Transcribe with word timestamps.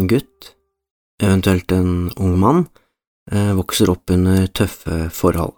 liten 0.00 0.06
gutt, 0.08 0.54
eventuelt 1.22 1.72
en 1.72 2.10
ung 2.16 2.38
mann, 2.38 2.66
eh, 3.30 3.54
vokser 3.54 3.90
opp 3.90 4.10
under 4.10 4.46
tøffe 4.46 5.10
forhold. 5.10 5.54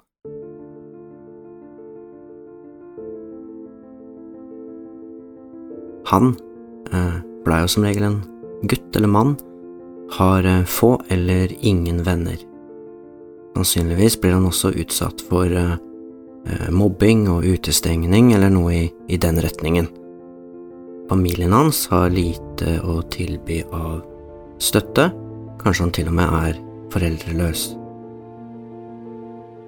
Han 6.06 6.36
eh, 6.92 7.22
blei 7.44 7.60
jo 7.62 7.68
som 7.68 7.84
regel 7.84 8.04
en 8.04 8.22
gutt 8.62 8.96
eller 8.96 9.08
mann, 9.08 9.36
har 10.18 10.44
eh, 10.44 10.64
få 10.64 11.02
eller 11.08 11.52
ingen 11.60 12.02
venner. 12.02 12.38
Sannsynligvis 13.54 14.20
blir 14.20 14.32
han 14.32 14.46
også 14.46 14.72
utsatt 14.72 15.20
for 15.28 15.78
mobbing 16.72 17.28
og 17.30 17.44
utestengning 17.44 18.32
eller 18.32 18.50
noe 18.50 18.72
i, 18.74 18.86
i 19.08 19.16
den 19.20 19.36
retningen. 19.38 19.86
Familien 21.08 21.52
hans 21.52 21.84
har 21.92 22.10
lite 22.10 22.80
å 22.82 23.02
tilby 23.12 23.60
av 23.70 24.00
støtte, 24.62 25.10
kanskje 25.62 25.86
han 25.86 25.94
til 25.96 26.10
og 26.10 26.16
med 26.18 26.36
er 26.38 26.60
foreldreløs. 26.92 27.64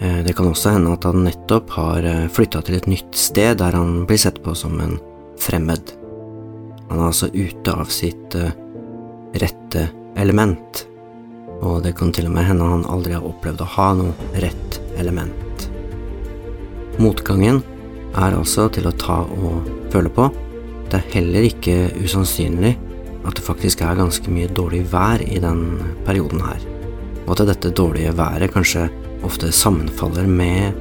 Eh, 0.01 0.21
Det 0.25 0.37
kan 0.37 0.47
også 0.47 0.75
hende 0.77 0.95
at 0.95 1.05
han 1.05 1.25
nettopp 1.25 1.71
har 1.71 2.07
flytta 2.31 2.63
til 2.63 2.79
et 2.79 2.89
nytt 2.91 3.15
sted 3.15 3.59
der 3.59 3.77
han 3.77 4.07
blir 4.07 4.19
sett 4.19 4.43
på 4.43 4.55
som 4.55 4.81
en 4.81 4.99
fremmed. 5.39 5.95
Han 6.91 7.01
er 7.01 7.07
altså 7.11 7.31
ute 7.33 7.73
av 7.73 7.89
sitt 7.91 8.35
uh, 8.37 8.53
rette 9.41 9.89
element, 10.21 10.85
og 11.65 11.83
det 11.83 11.95
kan 11.99 12.13
til 12.15 12.29
og 12.29 12.35
med 12.37 12.47
hende 12.47 12.69
han 12.69 12.85
aldri 12.87 13.17
har 13.17 13.25
opplevd 13.25 13.65
å 13.65 13.71
ha 13.77 13.89
noe 13.99 14.41
rett 14.45 14.79
element. 15.01 15.69
Motgangen 17.03 17.63
er 18.15 18.37
altså 18.37 18.69
til 18.71 18.87
å 18.87 18.95
ta 18.95 19.23
og 19.25 19.67
føle 19.91 20.13
på. 20.13 20.29
Det 20.91 21.01
er 21.01 21.15
heller 21.17 21.49
ikke 21.49 21.89
usannsynlig 22.05 22.77
at 23.25 23.37
det 23.37 23.45
faktisk 23.45 23.83
er 23.85 23.99
ganske 23.99 24.31
mye 24.33 24.51
dårlig 24.53 24.85
vær 24.93 25.23
i 25.25 25.41
den 25.43 25.65
perioden 26.07 26.43
her, 26.45 26.61
og 27.25 27.37
at 27.39 27.47
dette 27.53 27.73
dårlige 27.77 28.17
været 28.17 28.53
kanskje 28.55 28.89
ofte 29.25 29.53
sammenfaller 29.53 30.29
med 30.29 30.77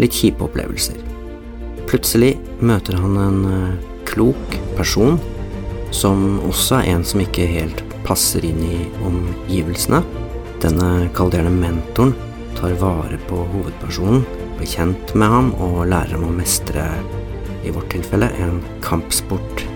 litt 0.00 0.16
kjipe 0.16 0.44
opplevelser. 0.46 0.98
Plutselig 1.88 2.36
møter 2.64 2.96
han 3.00 3.16
en 3.20 3.40
uh, 3.44 3.92
klok 4.08 4.58
person, 4.76 5.18
som 5.92 6.40
også 6.48 6.80
er 6.80 6.92
en 6.94 7.04
som 7.04 7.20
ikke 7.20 7.48
helt 7.48 7.82
passer 8.06 8.44
inn 8.48 8.60
i 8.64 8.78
omgivelsene. 9.04 10.00
Denne, 10.62 11.08
kalderende 11.16 11.52
mentoren, 11.52 12.14
tar 12.56 12.76
vare 12.80 13.18
på 13.28 13.42
hovedpersonen, 13.52 14.24
blir 14.58 14.70
kjent 14.70 15.14
med 15.18 15.32
ham 15.32 15.52
og 15.60 15.84
lærer 15.90 16.16
ham 16.16 16.28
å 16.28 16.34
mestre, 16.36 16.86
i 17.62 17.70
vårt 17.74 17.92
tilfelle, 17.94 18.30
en 18.42 18.60
kampsport. 18.82 19.66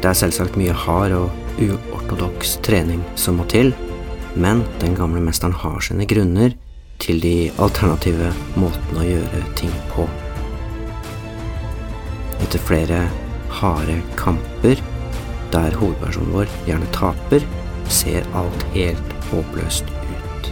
Det 0.00 0.08
er 0.08 0.16
selvsagt 0.16 0.56
mye 0.56 0.72
hard 0.72 1.12
og 1.12 1.60
uortodoks 1.60 2.54
trening 2.64 3.02
som 3.20 3.36
må 3.36 3.44
til, 3.52 3.74
men 4.32 4.62
den 4.80 4.94
gamle 4.96 5.20
mesteren 5.20 5.52
har 5.52 5.76
sine 5.84 6.06
grunner 6.08 6.54
til 7.00 7.20
de 7.20 7.50
alternative 7.60 8.30
måtene 8.60 9.02
å 9.02 9.08
gjøre 9.08 9.40
ting 9.60 9.74
på. 9.92 10.06
Etter 12.40 12.64
flere 12.64 13.00
harde 13.60 13.98
kamper, 14.16 14.80
der 15.52 15.76
hovedpersonen 15.76 16.32
vår 16.32 16.54
gjerne 16.68 16.88
taper, 16.96 17.44
ser 17.92 18.24
alt 18.38 18.64
helt 18.72 19.16
håpløst 19.28 19.90
ut. 19.90 20.48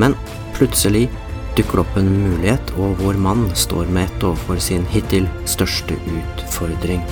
Men 0.00 0.16
plutselig 0.56 1.08
dukker 1.58 1.82
det 1.82 1.84
opp 1.84 2.00
en 2.00 2.08
mulighet, 2.14 2.72
og 2.80 2.96
vår 3.02 3.20
mann 3.20 3.44
står 3.52 3.92
med 3.92 4.08
ett 4.08 4.24
overfor 4.24 4.62
sin 4.70 4.88
hittil 4.94 5.28
største 5.44 6.00
utfordring. 6.16 7.04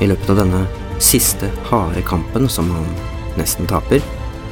I 0.00 0.08
løpet 0.10 0.32
av 0.32 0.40
denne 0.42 0.64
siste 1.02 1.48
harde 1.70 2.02
kampen, 2.04 2.48
som 2.48 2.68
han 2.74 2.88
nesten 3.38 3.68
taper, 3.68 4.02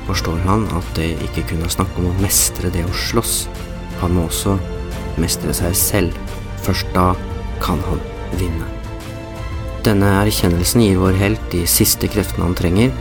forstår 0.08 0.40
han 0.44 0.66
at 0.76 0.88
det 0.96 1.10
ikke 1.26 1.46
kun 1.50 1.64
er 1.64 1.72
snakk 1.72 1.92
om 2.00 2.10
å 2.10 2.16
mestre 2.22 2.70
det 2.72 2.84
å 2.84 2.96
slåss, 3.06 3.36
han 4.00 4.16
må 4.16 4.26
også 4.28 4.56
mestre 5.20 5.54
seg 5.56 5.76
selv. 5.78 6.16
Først 6.64 6.88
da 6.96 7.12
kan 7.62 7.80
han 7.88 8.00
vinne. 8.40 8.68
Denne 9.84 10.08
erkjennelsen 10.22 10.80
gir 10.80 11.00
vår 11.00 11.18
helt 11.20 11.44
de 11.52 11.66
siste 11.68 12.08
kreftene 12.08 12.46
han 12.46 12.56
trenger, 12.56 12.92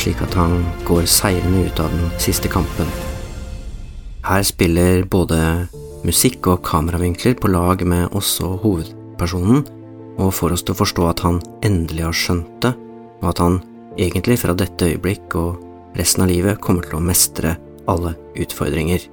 slik 0.00 0.18
at 0.24 0.34
han 0.34 0.64
går 0.86 1.06
seirende 1.10 1.68
ut 1.68 1.82
av 1.82 1.94
den 1.94 2.10
siste 2.22 2.50
kampen. 2.50 2.90
Her 4.24 4.42
spiller 4.46 5.04
både 5.06 5.38
musikk 6.04 6.48
og 6.50 6.64
kameravinkler 6.66 7.36
på 7.38 7.50
lag 7.52 7.84
med 7.86 8.16
oss 8.18 8.34
og 8.42 8.64
hovedpersonen, 8.64 9.62
og 10.18 10.34
får 10.34 10.56
oss 10.56 10.64
til 10.64 10.74
å 10.74 10.80
forstå 10.80 11.06
at 11.10 11.22
han 11.26 11.40
endelig 11.66 12.06
har 12.06 12.18
skjønt 12.18 12.56
det, 12.64 12.74
og 13.22 13.30
at 13.32 13.42
han 13.42 13.60
egentlig 13.98 14.40
fra 14.42 14.54
dette 14.58 14.90
øyeblikk 14.92 15.36
og 15.38 15.62
resten 15.98 16.24
av 16.24 16.32
livet 16.32 16.60
kommer 16.62 16.86
til 16.86 16.98
å 16.98 17.04
mestre 17.04 17.56
alle 17.90 18.14
utfordringer. 18.40 19.06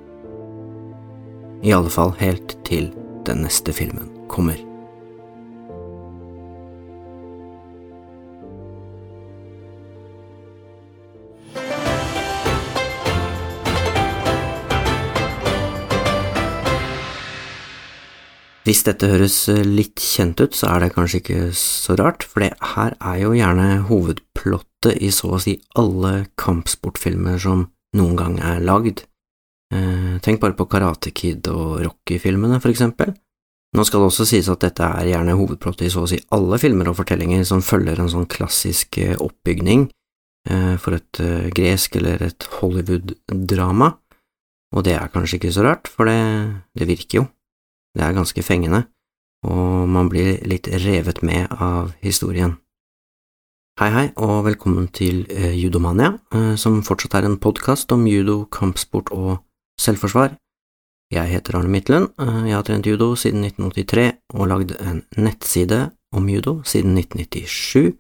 I 1.62 1.74
alle 1.78 1.94
fall 1.94 2.16
helt 2.22 2.58
til 2.66 2.90
den 3.28 3.44
neste 3.46 3.74
filmen 3.76 4.10
kommer. 4.32 4.71
Hvis 18.62 18.84
dette 18.86 19.08
høres 19.10 19.36
eh, 19.50 19.64
litt 19.66 19.98
kjent 19.98 20.42
ut, 20.42 20.54
så 20.54 20.70
er 20.70 20.84
det 20.84 20.92
kanskje 20.94 21.22
ikke 21.22 21.46
så 21.58 21.96
rart, 21.98 22.22
for 22.22 22.44
det 22.44 22.52
her 22.76 22.94
er 23.00 23.22
jo 23.24 23.34
gjerne 23.34 23.88
hovedplottet 23.88 25.00
i 25.02 25.10
så 25.14 25.32
å 25.34 25.40
si 25.42 25.56
alle 25.82 26.28
kampsportfilmer 26.38 27.42
som 27.42 27.66
noen 27.98 28.20
gang 28.20 28.38
er 28.38 28.62
lagd. 28.62 29.08
Eh, 29.74 30.20
tenk 30.22 30.44
bare 30.44 30.58
på 30.60 30.70
Karate 30.70 31.10
Kid 31.10 31.50
og 31.50 31.82
Rocky-filmene, 31.88 32.62
for 32.62 32.70
eksempel. 32.70 33.16
Nå 33.74 33.88
skal 33.88 34.04
det 34.04 34.12
også 34.12 34.30
sies 34.30 34.52
at 34.52 34.62
dette 34.62 34.86
er 34.86 35.10
gjerne 35.10 35.40
hovedplottet 35.40 35.88
i 35.88 35.92
så 35.94 36.06
å 36.06 36.12
si 36.12 36.22
alle 36.36 36.60
filmer 36.62 36.92
og 36.92 37.00
fortellinger 37.00 37.48
som 37.48 37.66
følger 37.66 38.04
en 38.04 38.14
sånn 38.14 38.30
klassisk 38.30 39.02
eh, 39.02 39.18
oppbygning 39.18 39.90
for 40.82 40.98
et 40.98 41.20
gresk 41.54 42.00
eller 42.00 42.24
et 42.26 42.46
Hollywood-drama, 42.58 43.92
og 44.74 44.86
det 44.88 44.96
er 44.98 45.12
kanskje 45.14 45.38
ikke 45.38 45.52
så 45.54 45.68
rart, 45.68 45.86
for 45.86 46.10
det, 46.10 46.18
det 46.74 46.88
virker 46.90 47.20
jo. 47.20 47.26
Det 47.92 48.04
er 48.06 48.16
ganske 48.16 48.44
fengende, 48.44 48.86
og 49.44 49.88
man 49.92 50.08
blir 50.12 50.40
litt 50.48 50.70
revet 50.86 51.20
med 51.28 51.52
av 51.52 51.92
historien. 52.00 52.56
Hei, 53.82 53.90
hei, 53.92 54.06
og 54.16 54.46
velkommen 54.46 54.88
til 54.96 55.26
eh, 55.32 55.52
Judomania, 55.60 56.14
eh, 56.32 56.54
som 56.56 56.80
fortsatt 56.88 57.18
er 57.20 57.28
en 57.28 57.40
podkast 57.42 57.92
om 57.92 58.06
judo, 58.08 58.46
kampsport 58.52 59.12
og 59.16 59.42
selvforsvar. 59.82 60.38
Jeg 61.12 61.32
heter 61.34 61.58
Arne 61.60 61.72
Midtlund, 61.72 62.14
eh, 62.16 62.38
jeg 62.48 62.56
har 62.56 62.68
trent 62.68 62.88
judo 62.88 63.10
siden 63.20 63.44
1983 63.44 64.06
og 64.38 64.48
lagd 64.52 64.76
en 64.80 65.02
nettside 65.18 65.82
om 66.16 66.30
judo 66.32 66.62
siden 66.68 66.96
1997, 66.96 67.98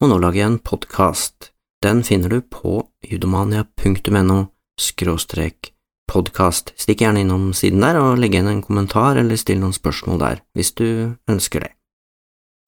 og 0.00 0.12
nå 0.12 0.20
lager 0.22 0.44
jeg 0.44 0.52
en 0.54 0.62
podkast. 0.70 1.50
Den 1.84 2.00
finner 2.08 2.32
du 2.32 2.40
på 2.40 2.86
judomania.no 3.04 4.40
skråstrek 4.80 5.74
podkast. 6.10 6.72
Stikk 6.80 7.04
gjerne 7.04 7.22
innom 7.24 7.50
siden 7.56 7.82
der 7.84 7.98
og 8.00 8.18
legg 8.20 8.34
igjen 8.34 8.50
en 8.50 8.64
kommentar 8.64 9.20
eller 9.20 9.38
still 9.38 9.60
noen 9.62 9.76
spørsmål 9.76 10.18
der, 10.22 10.42
hvis 10.58 10.74
du 10.78 10.86
ønsker 11.30 11.66
det. 11.66 11.72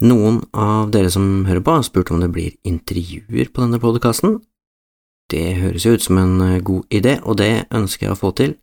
Noen 0.02 0.40
av 0.58 0.90
dere 0.94 1.10
som 1.14 1.44
hører 1.46 1.62
på, 1.62 1.76
har 1.78 1.86
spurt 1.86 2.10
om 2.10 2.22
det 2.22 2.32
blir 2.34 2.56
intervjuer 2.66 3.52
på 3.52 3.62
denne 3.62 3.78
podkasten. 3.82 4.40
Det 5.30 5.44
høres 5.60 5.86
jo 5.86 5.94
ut 5.94 6.02
som 6.02 6.18
en 6.18 6.40
eh, 6.42 6.62
god 6.62 6.90
idé, 6.90 7.18
og 7.22 7.38
det 7.38 7.68
ønsker 7.70 8.08
jeg 8.08 8.16
å 8.16 8.18
få 8.18 8.32
til, 8.38 8.56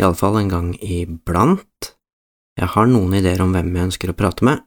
iallfall 0.00 0.38
en 0.40 0.52
gang 0.52 0.70
iblant. 0.80 1.92
Jeg 2.58 2.72
har 2.74 2.88
noen 2.88 3.18
ideer 3.20 3.44
om 3.44 3.52
hvem 3.54 3.68
jeg 3.76 3.90
ønsker 3.90 4.12
å 4.12 4.16
prate 4.16 4.48
med. 4.48 4.64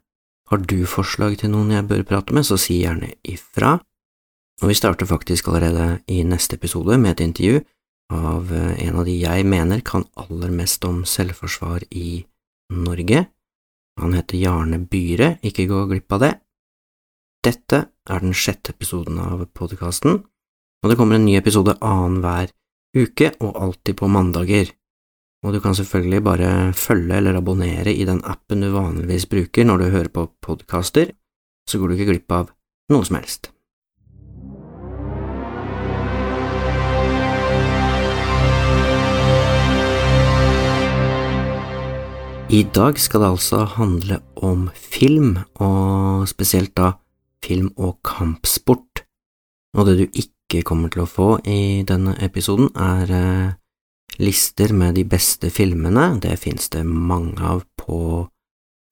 Har 0.52 0.62
du 0.62 0.86
forslag 0.88 1.40
til 1.42 1.52
noen 1.54 1.74
jeg 1.74 1.88
bør 1.90 2.06
prate 2.08 2.36
med, 2.36 2.46
så 2.48 2.60
si 2.60 2.82
gjerne 2.84 3.16
ifra. 3.28 3.80
Og 4.62 4.70
vi 4.70 4.78
starter 4.78 5.10
faktisk 5.10 5.50
allerede 5.50 6.04
i 6.12 6.22
neste 6.28 6.60
episode 6.60 7.00
med 7.02 7.16
et 7.16 7.26
intervju 7.26 7.64
av 8.12 8.52
eh, 8.54 8.88
en 8.88 9.00
av 9.02 9.08
de 9.08 9.16
jeg 9.16 9.46
mener 9.48 9.82
kan 9.88 10.06
aller 10.20 10.52
mest 10.54 10.84
om 10.88 11.04
selvforsvar 11.08 11.88
i 11.92 12.24
Norge. 12.72 13.26
Han 14.02 14.16
heter 14.16 14.40
Jarne 14.40 14.80
Byhre, 14.92 15.36
ikke 15.44 15.68
gå 15.70 15.86
glipp 15.90 16.18
av 16.18 16.24
det. 16.26 16.34
Dette 17.42 17.86
er 17.90 18.22
den 18.22 18.36
sjette 18.38 18.76
episoden 18.76 19.18
av 19.22 19.48
podkasten, 19.58 20.20
og 20.82 20.90
det 20.90 20.98
kommer 21.00 21.18
en 21.18 21.26
ny 21.26 21.38
episode 21.40 21.78
annenhver 21.82 22.52
uke 22.98 23.32
og 23.40 23.56
alltid 23.56 23.98
på 23.98 24.10
mandager. 24.12 24.72
Og 25.42 25.56
du 25.56 25.62
kan 25.64 25.74
selvfølgelig 25.74 26.22
bare 26.24 26.50
følge 26.78 27.18
eller 27.18 27.40
abonnere 27.40 27.94
i 27.94 28.06
den 28.06 28.22
appen 28.30 28.62
du 28.62 28.70
vanligvis 28.76 29.26
bruker 29.30 29.66
når 29.66 29.82
du 29.82 29.88
hører 29.96 30.12
på 30.14 30.28
podkaster, 30.46 31.16
så 31.70 31.80
går 31.80 31.90
du 31.90 31.98
ikke 31.98 32.12
glipp 32.12 32.38
av 32.38 32.52
noe 32.94 33.08
som 33.08 33.18
helst. 33.18 33.50
I 42.52 42.66
dag 42.68 42.98
skal 43.00 43.22
det 43.24 43.28
altså 43.32 43.62
handle 43.78 44.18
om 44.36 44.66
film, 44.76 45.38
og 45.64 46.26
spesielt 46.28 46.74
da 46.76 46.98
film 47.46 47.70
og 47.80 48.02
kampsport 48.04 49.06
Og 49.78 49.88
det 49.88 49.94
du 50.02 50.20
ikke 50.20 50.60
kommer 50.68 50.92
til 50.92 51.06
å 51.06 51.08
få 51.08 51.28
i 51.48 51.86
denne 51.88 52.18
episoden, 52.20 52.68
er 52.76 53.14
eh, 53.16 53.54
lister 54.20 54.74
med 54.76 54.98
de 55.00 55.06
beste 55.08 55.48
filmene. 55.48 56.20
Det 56.20 56.36
finnes 56.42 56.68
det 56.76 56.84
mange 56.84 57.40
av 57.40 57.64
på 57.80 58.28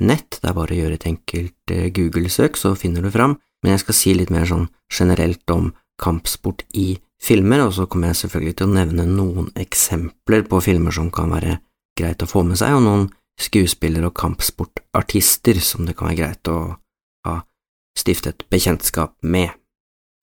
nett, 0.07 0.39
det 0.39 0.47
er 0.47 0.55
bare 0.55 0.71
å 0.71 0.79
gjøre 0.79 0.95
et 0.95 1.09
enkelt 1.11 1.75
eh, 1.75 1.91
Google-søk, 1.91 2.55
så 2.55 2.77
finner 2.79 3.03
du 3.03 3.11
fram. 3.11 3.35
Men 3.59 3.75
jeg 3.75 3.83
skal 3.83 3.99
si 3.99 4.15
litt 4.15 4.31
mer 4.31 4.47
sånn 4.47 4.69
generelt 4.87 5.43
om 5.51 5.73
kampsport 5.99 6.63
i 6.79 6.93
filmer, 7.19 7.67
og 7.67 7.75
så 7.75 7.91
kommer 7.91 8.13
jeg 8.13 8.21
selvfølgelig 8.23 8.55
til 8.55 8.69
å 8.69 8.77
nevne 8.79 9.11
noen 9.11 9.51
eksempler 9.59 10.47
på 10.47 10.63
filmer 10.63 10.95
som 10.95 11.11
kan 11.11 11.35
være 11.35 11.59
greit 11.99 12.23
å 12.23 12.31
få 12.31 12.47
med 12.47 12.55
seg, 12.55 12.79
og 12.79 12.87
noen 12.87 13.09
skuespillere 13.39 14.09
og 14.09 14.17
kampsportartister 14.19 15.61
som 15.63 15.87
det 15.87 15.95
kan 15.97 16.11
være 16.11 16.19
greit 16.19 16.51
å 16.51 16.59
ha 17.27 17.39
stiftet 17.97 18.45
bekjentskap 18.51 19.15
med. 19.21 19.55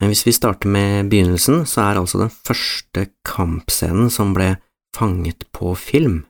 Men 0.00 0.12
hvis 0.12 0.26
vi 0.26 0.34
starter 0.36 0.68
med 0.68 1.08
begynnelsen, 1.10 1.64
så 1.64 1.86
er 1.86 2.00
altså 2.00 2.20
den 2.20 2.32
første 2.32 3.08
kampscenen 3.24 4.10
som 4.12 4.34
ble 4.36 4.56
fanget 4.96 5.46
på 5.56 5.72
film, 5.80 6.24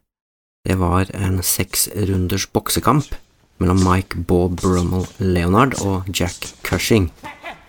det 0.67 0.81
var 0.81 1.11
en 1.15 1.39
seksrunders 1.47 2.49
boksekamp 2.51 3.13
mellom 3.63 3.79
Mike 3.87 4.25
Bob 4.27 4.57
Brummel 4.59 5.07
Leonard 5.23 5.77
og 5.87 6.09
Jack 6.11 6.49
Cushing, 6.67 7.11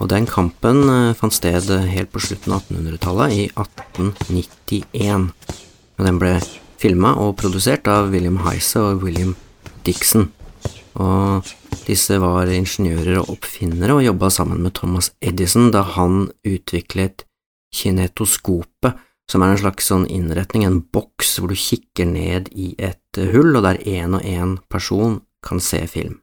og 0.02 0.10
den 0.10 0.26
kampen 0.30 0.82
eh, 0.90 1.14
fant 1.18 1.36
sted 1.36 1.70
helt 1.92 2.12
på 2.14 2.22
slutten 2.26 2.56
av 2.58 2.66
1800-tallet, 2.66 3.36
i 3.38 3.44
1891, 3.54 5.30
og 5.98 6.10
den 6.10 6.22
ble 6.22 6.34
filma 6.82 7.16
og 7.22 7.36
produsert 7.42 7.88
av 7.90 8.12
William 8.14 8.40
Heise 8.46 8.82
og 8.82 9.06
William 9.06 9.34
Dixon. 9.86 10.30
Og 10.98 11.48
disse 11.88 12.18
var 12.22 12.50
ingeniører 12.52 13.22
og 13.22 13.34
oppfinnere 13.38 13.98
og 13.98 14.06
jobba 14.06 14.30
sammen 14.34 14.64
med 14.66 14.76
Thomas 14.78 15.12
Edison 15.22 15.72
da 15.74 15.84
han 15.96 16.28
utviklet 16.48 17.26
kinetoskopet, 17.76 18.98
som 19.28 19.44
er 19.44 19.54
en 19.54 19.60
slags 19.60 19.90
sånn 19.92 20.06
innretning, 20.08 20.64
en 20.64 20.80
boks 20.82 21.38
hvor 21.40 21.52
du 21.52 21.60
kikker 21.60 22.08
ned 22.08 22.48
i 22.56 22.72
et 22.80 23.20
hull, 23.34 23.58
og 23.58 23.66
der 23.66 23.82
én 23.84 24.16
og 24.16 24.24
én 24.24 24.56
person 24.72 25.20
kan 25.44 25.60
se 25.64 25.82
film. 25.92 26.22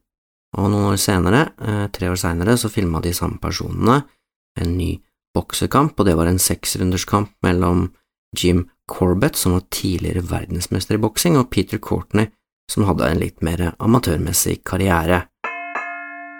Og 0.56 0.70
noen 0.70 0.94
år 0.94 1.00
senere, 1.02 1.48
eh, 1.60 1.86
tre 1.92 2.08
år 2.08 2.16
seinere, 2.16 2.56
så 2.56 2.70
filma 2.70 3.02
de 3.02 3.12
samme 3.12 3.38
personene 3.42 4.04
en 4.56 4.76
ny 4.78 5.02
boksekamp, 5.34 5.98
og 5.98 6.06
det 6.06 6.16
var 6.16 6.30
en 6.30 6.38
seksrunderskamp 6.38 7.34
mellom 7.42 7.92
Jim 8.36 8.68
Corbett, 8.90 9.36
som 9.36 9.56
var 9.56 9.64
tidligere 9.72 10.24
verdensmester 10.28 10.98
i 10.98 11.02
boksing, 11.02 11.38
og 11.40 11.50
Peter 11.50 11.78
Courtney, 11.78 12.28
som 12.70 12.86
hadde 12.88 13.08
en 13.08 13.22
litt 13.22 13.42
mer 13.44 13.72
amatørmessig 13.78 14.60
karriere. 14.66 15.24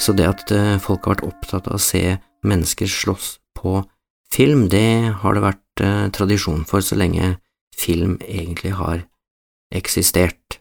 Så 0.02 0.12
det 0.16 0.28
at 0.28 0.52
eh, 0.52 0.76
folk 0.82 1.06
har 1.06 1.16
vært 1.16 1.28
opptatt 1.28 1.68
av 1.70 1.78
å 1.78 1.82
se 1.82 2.18
mennesker 2.44 2.90
slåss 2.90 3.38
på 3.56 3.78
film, 4.32 4.66
det 4.68 5.14
har 5.22 5.36
det 5.36 5.44
vært 5.44 5.84
eh, 5.84 6.06
tradisjon 6.12 6.64
for 6.68 6.84
så 6.84 6.98
lenge 6.98 7.36
film 7.76 8.18
egentlig 8.22 8.74
har 8.78 9.04
eksistert. 9.74 10.60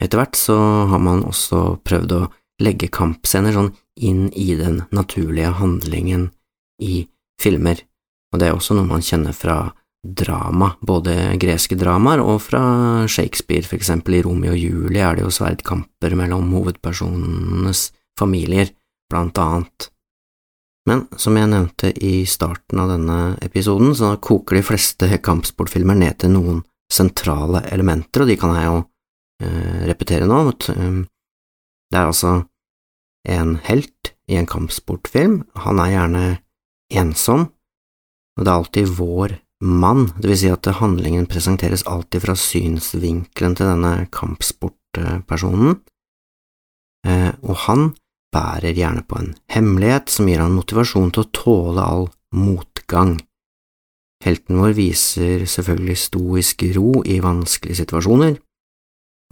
Etter 0.00 0.20
hvert 0.20 0.38
så 0.38 0.56
har 0.90 1.02
man 1.02 1.24
også 1.26 1.80
prøvd 1.84 2.16
å 2.16 2.26
legge 2.60 2.90
kampscener 2.92 3.56
sånn 3.56 3.72
inn 4.00 4.28
i 4.36 4.52
den 4.56 4.82
naturlige 4.94 5.52
handlingen 5.60 6.30
i 6.80 7.06
filmer, 7.40 7.80
og 8.32 8.40
det 8.40 8.48
er 8.48 8.56
også 8.56 8.76
noe 8.76 8.88
man 8.88 9.04
kjenner 9.04 9.36
fra 9.36 9.72
drama, 10.00 10.72
både 10.80 11.14
greske 11.40 11.76
dramaer 11.76 12.22
og 12.24 12.40
fra 12.42 12.62
Shakespeare, 13.10 13.66
for 13.68 13.76
eksempel 13.76 14.16
i 14.16 14.22
Romeo 14.24 14.54
og 14.54 14.60
Julie 14.60 15.02
er 15.04 15.18
det 15.18 15.26
jo 15.26 15.32
sverdkamper 15.34 16.16
mellom 16.16 16.52
hovedpersonenes 16.56 17.90
familier, 18.18 18.72
blant 19.10 19.38
annet. 19.42 19.90
Men 20.88 21.04
som 21.20 21.36
jeg 21.36 21.50
nevnte 21.50 21.90
i 21.92 22.24
starten 22.28 22.80
av 22.80 22.92
denne 22.94 23.18
episoden, 23.44 23.92
så 23.94 24.14
koker 24.22 24.56
de 24.58 24.64
fleste 24.64 25.10
kampsportfilmer 25.20 25.98
ned 25.98 26.20
til 26.22 26.32
noen 26.34 26.62
sentrale 26.90 27.62
elementer, 27.70 28.24
og 28.24 28.30
de 28.30 28.38
kan 28.40 28.54
jeg 28.56 28.70
jo 28.70 28.78
eh, 29.44 29.82
repetere 29.90 30.28
nå. 30.30 30.40
Eh, 30.48 31.02
det 31.90 31.98
er 31.98 32.08
altså 32.08 32.32
en 33.28 33.58
helt 33.66 34.14
i 34.30 34.38
en 34.40 34.48
kampsportfilm, 34.48 35.42
han 35.66 35.82
er 35.82 35.92
gjerne 35.92 36.24
ensom, 37.02 37.48
og 38.38 38.46
det 38.46 38.50
er 38.50 38.56
alltid 38.56 38.92
vår 38.96 39.36
mann, 39.60 40.08
det 40.18 40.30
vil 40.30 40.38
si 40.40 40.50
at 40.52 40.68
handlingen 40.80 41.28
presenteres 41.28 41.84
alltid 41.88 42.24
fra 42.24 42.36
synsvinkelen 42.38 43.56
til 43.58 43.68
denne 43.68 44.06
kampsportpersonen, 44.14 45.80
eh, 47.06 47.32
og 47.44 47.56
han 47.66 47.90
bærer 48.32 48.76
gjerne 48.76 49.04
på 49.04 49.18
en 49.20 49.34
hemmelighet 49.52 50.12
som 50.12 50.28
gir 50.30 50.40
han 50.42 50.54
motivasjon 50.56 51.10
til 51.12 51.24
å 51.24 51.30
tåle 51.34 51.84
all 51.84 52.08
motgang. 52.36 53.18
Helten 54.24 54.60
vår 54.60 54.74
viser 54.76 55.46
selvfølgelig 55.48 55.98
stoisk 55.98 56.64
ro 56.76 57.00
i 57.08 57.20
vanskelige 57.24 57.82
situasjoner, 57.82 58.36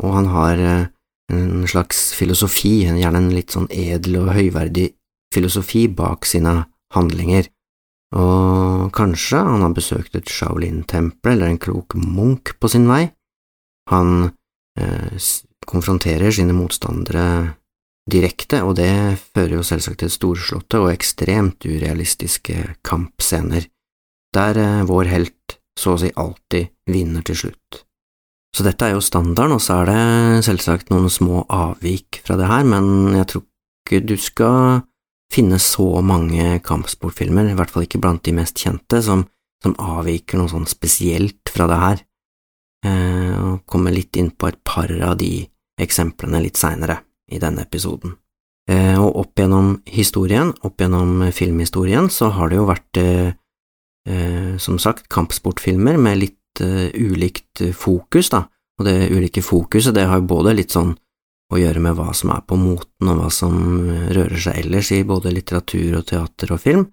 og 0.03 0.15
han 0.15 0.31
har 0.33 0.65
eh, 0.65 0.87
en 1.33 1.67
slags 1.69 2.13
filosofi, 2.17 2.87
gjerne 2.89 3.21
en 3.21 3.35
litt 3.35 3.53
sånn 3.53 3.69
edel 3.73 4.23
og 4.23 4.33
høyverdig 4.37 4.91
filosofi 5.35 5.87
bak 5.93 6.25
sine 6.29 6.63
handlinger. 6.97 7.49
Og 8.17 8.89
kanskje 8.97 9.43
han 9.45 9.65
har 9.67 9.75
besøkt 9.77 10.17
et 10.17 10.31
Shaolin-tempel 10.33 11.35
eller 11.35 11.53
en 11.53 11.61
klok 11.61 11.97
munk 12.01 12.55
på 12.61 12.71
sin 12.73 12.89
vei. 12.89 13.11
Han 13.93 14.31
eh, 14.81 15.29
konfronterer 15.69 16.33
sine 16.33 16.57
motstandere 16.57 17.27
direkte, 18.09 18.63
og 18.65 18.79
det 18.79 19.19
fører 19.35 19.59
jo 19.59 19.67
selvsagt 19.67 20.01
til 20.01 20.13
storslåtte 20.13 20.81
og 20.81 20.93
ekstremt 20.95 21.67
urealistiske 21.69 22.57
kampscener, 22.87 23.69
der 24.35 24.63
eh, 24.63 24.87
vår 24.89 25.13
helt 25.13 25.59
så 25.79 25.95
å 25.95 26.01
si 26.01 26.11
alltid 26.17 26.73
vinner 26.91 27.23
til 27.27 27.39
slutt. 27.45 27.85
Så 28.57 28.65
dette 28.65 28.89
er 28.89 28.97
jo 28.97 29.05
standarden, 29.05 29.59
og 29.59 29.63
så 29.63 29.83
er 29.83 29.91
det 29.91 30.47
selvsagt 30.49 30.89
noen 30.91 31.13
små 31.13 31.45
avvik 31.53 32.23
fra 32.25 32.39
det 32.41 32.49
her, 32.49 32.65
men 32.67 33.15
jeg 33.21 33.29
tror 33.31 33.45
ikke 33.85 34.01
du 34.09 34.17
skal 34.21 34.81
finne 35.33 35.59
så 35.61 36.01
mange 36.05 36.59
kampsportfilmer, 36.65 37.51
i 37.51 37.57
hvert 37.59 37.73
fall 37.73 37.85
ikke 37.87 38.01
blant 38.03 38.25
de 38.25 38.35
mest 38.37 38.59
kjente, 38.59 39.03
som, 39.05 39.27
som 39.63 39.77
avviker 39.79 40.41
noe 40.41 40.51
sånn 40.51 40.69
spesielt 40.69 41.53
fra 41.53 41.69
det 41.71 41.81
her, 41.83 42.05
eh, 42.89 43.35
og 43.37 43.67
kommer 43.69 43.95
litt 43.95 44.17
inn 44.17 44.33
på 44.33 44.49
et 44.49 44.61
par 44.65 44.93
av 45.05 45.19
de 45.21 45.43
eksemplene 45.79 46.41
litt 46.43 46.59
seinere 46.59 47.03
i 47.31 47.41
denne 47.43 47.67
episoden. 47.67 48.17
Eh, 48.69 48.97
og 49.01 49.17
opp 49.23 49.41
gjennom 49.41 49.79
historien, 49.89 50.53
opp 50.65 50.81
gjennom 50.81 51.29
filmhistorien, 51.33 52.11
så 52.13 52.33
har 52.37 52.51
det 52.51 52.59
jo 52.59 52.69
vært, 52.69 53.01
eh, 53.01 53.33
eh 54.09 54.57
som 54.59 54.79
sagt, 54.79 55.09
kampsportfilmer 55.09 55.97
med 55.97 56.19
litt 56.19 56.61
eh, 56.61 56.91
ulikt 56.93 57.63
fokus, 57.73 58.31
da, 58.31 58.47
og 58.79 58.87
det 58.87 59.11
ulike 59.11 59.43
fokuset, 59.43 59.95
det 59.95 60.07
har 60.07 60.21
jo 60.21 60.33
både 60.35 60.57
litt 60.57 60.75
sånn 60.75 60.97
å 61.49 61.59
gjøre 61.59 61.81
med 61.83 61.97
hva 61.97 62.13
som 62.17 62.33
er 62.35 62.45
på 62.45 62.59
moten 62.61 63.11
og 63.11 63.21
hva 63.23 63.29
som 63.33 63.59
eh, 63.89 64.09
rører 64.15 64.41
seg 64.43 64.63
ellers 64.65 64.93
i 64.93 65.05
både 65.09 65.33
litteratur 65.33 66.01
og 66.01 66.09
teater 66.11 66.55
og 66.55 66.63
film, 66.63 66.87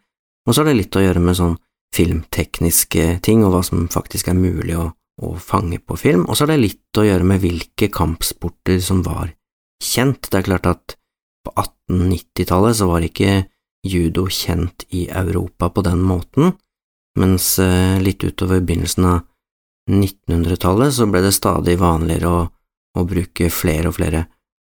og 0.45 0.53
så 0.53 0.61
har 0.61 0.71
det 0.71 0.77
litt 0.79 0.95
å 0.95 1.03
gjøre 1.03 1.23
med 1.23 1.37
sånn 1.39 1.57
filmtekniske 1.95 3.07
ting 3.25 3.43
og 3.45 3.53
hva 3.53 3.63
som 3.65 3.87
faktisk 3.91 4.29
er 4.31 4.37
mulig 4.37 4.77
å, 4.79 4.89
å 5.23 5.33
fange 5.41 5.79
på 5.79 5.97
film, 5.99 6.25
og 6.27 6.35
så 6.35 6.45
har 6.45 6.53
det 6.53 6.63
litt 6.63 6.99
å 6.99 7.07
gjøre 7.07 7.27
med 7.27 7.43
hvilke 7.43 7.89
kampsporter 7.93 8.79
som 8.83 9.03
var 9.05 9.33
kjent. 9.83 10.29
Det 10.31 10.39
er 10.39 10.47
klart 10.47 10.69
at 10.71 10.97
på 11.45 11.53
1890-tallet 11.53 12.79
så 12.79 12.89
var 12.89 13.05
ikke 13.05 13.45
judo 13.85 14.25
kjent 14.33 14.87
i 14.97 15.05
Europa 15.13 15.69
på 15.69 15.83
den 15.85 16.01
måten, 16.01 16.55
mens 17.19 17.57
eh, 17.63 17.99
litt 18.03 18.23
utover 18.25 18.63
begynnelsen 18.63 19.07
av 19.07 19.23
1900-tallet 19.91 20.95
så 20.95 21.05
ble 21.07 21.21
det 21.21 21.35
stadig 21.35 21.77
vanligere 21.79 22.31
å, 22.31 22.39
å 22.97 23.03
bruke 23.07 23.51
flere 23.53 23.91
og 23.91 23.99
flere 23.99 24.25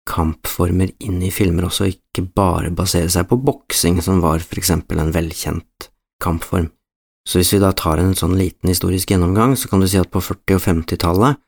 kampformer 0.08 0.90
inn 1.04 1.20
i 1.22 1.30
filmer 1.34 1.68
også, 1.68 1.90
ikke 1.92 2.24
bare 2.36 2.72
basere 2.74 3.10
seg 3.12 3.28
på 3.30 3.38
boksing, 3.44 4.00
som 4.02 4.22
var 4.24 4.42
for 4.44 4.60
eksempel 4.60 5.02
en 5.02 5.12
velkjent 5.14 5.90
kampform. 6.22 6.70
Så 7.28 7.38
hvis 7.38 7.52
vi 7.54 7.60
da 7.62 7.70
tar 7.76 8.00
en 8.00 8.16
sånn 8.16 8.38
liten 8.38 8.72
historisk 8.72 9.12
gjennomgang, 9.12 9.54
så 9.56 9.68
kan 9.70 9.82
du 9.82 9.88
si 9.88 10.00
at 10.00 10.10
på 10.10 10.22
40- 10.24 10.56
og 10.56 10.64
50-tallet, 10.64 11.40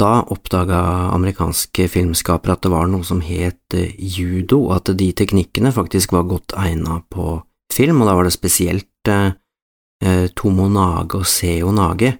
da 0.00 0.22
oppdaga 0.32 0.78
amerikanske 1.12 1.84
filmskapere 1.92 2.54
at 2.56 2.64
det 2.64 2.72
var 2.72 2.88
noe 2.88 3.04
som 3.04 3.20
het 3.20 3.76
eh, 3.76 3.92
judo, 3.98 4.62
og 4.70 4.78
at 4.78 4.94
de 4.96 5.10
teknikkene 5.16 5.74
faktisk 5.76 6.14
var 6.16 6.28
godt 6.30 6.56
egna 6.56 7.02
på 7.12 7.36
film, 7.72 8.00
og 8.00 8.08
da 8.08 8.16
var 8.16 8.26
det 8.26 8.34
spesielt 8.34 9.10
eh, 9.12 10.26
Tomo 10.32 10.70
Nage 10.72 11.20
og 11.20 11.28
seonage, 11.28 12.14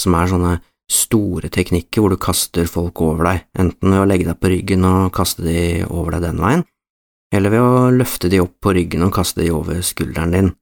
som 0.00 0.16
er 0.16 0.32
sånne 0.32 0.54
store 0.90 1.50
teknikker 1.52 2.02
hvor 2.02 2.12
du 2.14 2.20
kaster 2.20 2.68
folk 2.70 3.00
over 3.02 3.28
deg, 3.28 3.46
enten 3.58 3.92
ved 3.92 4.02
å 4.02 4.08
legge 4.08 4.28
deg 4.28 4.38
på 4.40 4.52
ryggen 4.52 4.86
og 4.86 5.12
kaste 5.16 5.46
de 5.46 5.58
over 5.88 6.16
deg 6.16 6.28
den 6.28 6.42
veien, 6.42 6.64
eller 7.34 7.52
ved 7.52 7.64
å 7.64 7.90
løfte 7.94 8.30
de 8.32 8.40
opp 8.44 8.54
på 8.62 8.74
ryggen 8.76 9.06
og 9.06 9.14
kaste 9.16 9.42
de 9.42 9.50
over 9.54 9.82
skulderen 9.84 10.36
din. 10.36 10.52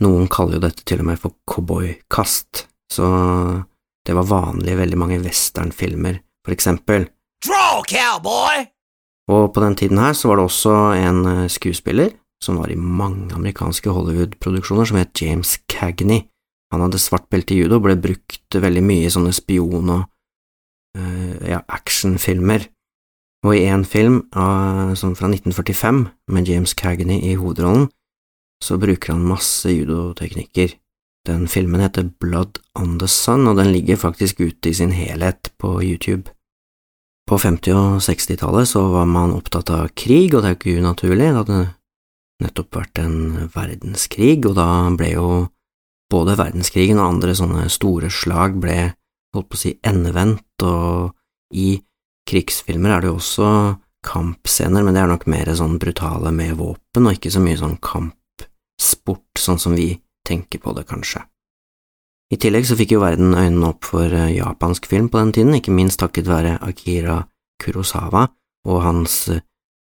Noen 0.00 0.30
kaller 0.32 0.58
jo 0.58 0.64
dette 0.64 0.86
til 0.88 1.02
og 1.02 1.10
med 1.10 1.20
for 1.20 1.36
cowboykast, 1.50 2.64
så 2.90 3.06
det 4.06 4.16
var 4.16 4.30
vanlig 4.30 4.74
i 4.74 4.80
veldig 4.80 4.98
mange 4.98 5.20
westernfilmer, 5.22 6.22
for 6.46 6.56
eksempel. 6.56 7.06
Draw, 7.44 7.84
cowboy! 7.88 8.64
Og 9.30 9.52
på 9.54 9.62
den 9.62 9.76
tiden 9.78 10.00
her 10.00 10.16
så 10.16 10.30
var 10.30 10.40
det 10.40 10.48
også 10.48 10.74
en 10.98 11.20
eh, 11.28 11.50
skuespiller, 11.52 12.10
som 12.42 12.56
var 12.58 12.72
i 12.72 12.78
mange 12.80 13.34
amerikanske 13.36 13.92
Hollywood-produksjoner, 13.92 14.88
som 14.88 14.98
het 14.98 15.22
James 15.22 15.58
Cagney. 15.70 16.24
Han 16.70 16.84
hadde 16.84 17.00
svart 17.02 17.28
belte 17.32 17.54
i 17.54 17.62
judo 17.62 17.78
og 17.80 17.86
ble 17.88 17.96
brukt 17.98 18.58
veldig 18.62 18.82
mye 18.86 19.06
i 19.06 19.12
sånne 19.12 19.32
spion- 19.34 19.90
og 19.90 20.04
uh, 20.98 21.34
ja, 21.46 21.62
actionfilmer. 21.66 22.68
Og 23.46 23.56
i 23.56 23.64
en 23.72 23.86
film 23.88 24.20
uh, 24.36 24.92
sånn 24.98 25.16
fra 25.18 25.30
1945, 25.32 26.04
med 26.30 26.50
James 26.50 26.76
Cagney 26.76 27.22
i 27.30 27.36
hovedrollen, 27.40 27.88
så 28.60 28.76
bruker 28.78 29.14
han 29.14 29.24
masse 29.24 29.72
judoteknikker. 29.72 30.76
Den 31.28 31.46
filmen 31.48 31.82
heter 31.82 32.10
Blood 32.20 32.60
on 32.78 32.98
the 33.00 33.08
Sun, 33.08 33.48
og 33.48 33.56
den 33.58 33.72
ligger 33.72 33.96
faktisk 34.00 34.40
ute 34.40 34.70
i 34.70 34.76
sin 34.76 34.92
helhet 34.92 35.52
på 35.60 35.80
YouTube. 35.82 36.32
På 37.28 37.38
50- 37.38 37.76
og 37.76 38.00
60-tallet 38.04 38.68
så 38.68 38.82
var 38.92 39.08
man 39.08 39.34
opptatt 39.36 39.70
av 39.72 39.90
krig, 39.96 40.34
og 40.34 40.42
det 40.42 40.48
er 40.48 40.54
jo 40.54 40.60
ikke 40.60 40.80
unaturlig, 40.84 41.28
det 41.28 41.40
hadde 41.40 41.60
nettopp 42.40 42.76
vært 42.80 43.00
en 43.02 43.16
verdenskrig, 43.54 44.44
og 44.48 44.56
da 44.56 44.68
ble 44.96 45.10
jo 45.12 45.26
både 46.10 46.36
verdenskrigen 46.38 47.00
og 47.00 47.14
andre 47.14 47.36
sånne 47.38 47.68
store 47.72 48.10
slag 48.12 48.58
ble 48.60 48.92
holdt 49.34 49.48
på 49.50 49.58
å 49.58 49.60
si 49.60 49.74
endevendt, 49.86 50.64
og 50.66 51.14
i 51.54 51.78
krigsfilmer 52.28 52.94
er 52.94 53.02
det 53.02 53.10
jo 53.10 53.18
også 53.18 53.50
kampscener, 54.06 54.84
men 54.84 54.96
det 54.96 55.02
er 55.02 55.10
nok 55.10 55.26
mer 55.30 55.50
sånn 55.56 55.78
brutale 55.80 56.32
med 56.34 56.56
våpen, 56.58 57.06
og 57.06 57.16
ikke 57.16 57.32
så 57.32 57.42
mye 57.42 57.58
sånn 57.60 57.76
kampsport, 57.84 59.28
sånn 59.38 59.60
som 59.60 59.76
vi 59.76 59.92
tenker 60.26 60.62
på 60.62 60.74
det, 60.76 60.86
kanskje. 60.88 61.22
I 62.30 62.38
tillegg 62.38 62.66
så 62.68 62.76
fikk 62.78 62.94
jo 62.94 63.02
verden 63.02 63.34
øynene 63.34 63.72
opp 63.72 63.88
for 63.90 64.06
eh, 64.06 64.36
japansk 64.36 64.86
film 64.86 65.08
på 65.10 65.18
den 65.18 65.32
tiden, 65.34 65.56
ikke 65.58 65.74
minst 65.74 65.98
takket 66.02 66.30
være 66.30 66.60
Akira 66.62 67.24
Kurosawa 67.60 68.28
og 68.70 68.82
hans 68.84 69.24
eh, 69.34 69.42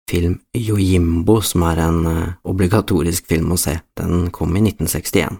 film 0.08 0.38
Yojimbo, 0.56 1.40
som 1.44 1.66
er 1.68 1.82
en 1.84 2.00
eh, 2.08 2.32
obligatorisk 2.48 3.28
film 3.28 3.52
å 3.52 3.60
se. 3.60 3.76
Den 4.00 4.30
kom 4.32 4.56
i 4.56 4.64
1961. 4.64 5.36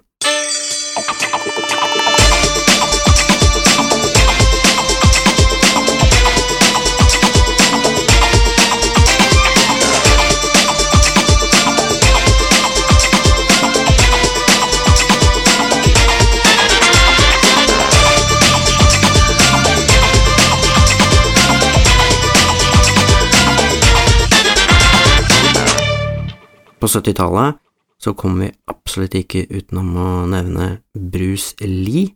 På 26.80 26.86
70-tallet 26.86 27.60
så 28.00 28.14
kommer 28.16 28.46
vi 28.46 28.54
absolutt 28.72 29.14
ikke 29.18 29.44
utenom 29.50 29.92
å 30.00 30.08
nevne 30.32 30.70
Bruce 30.96 31.60
Lee. 31.60 32.14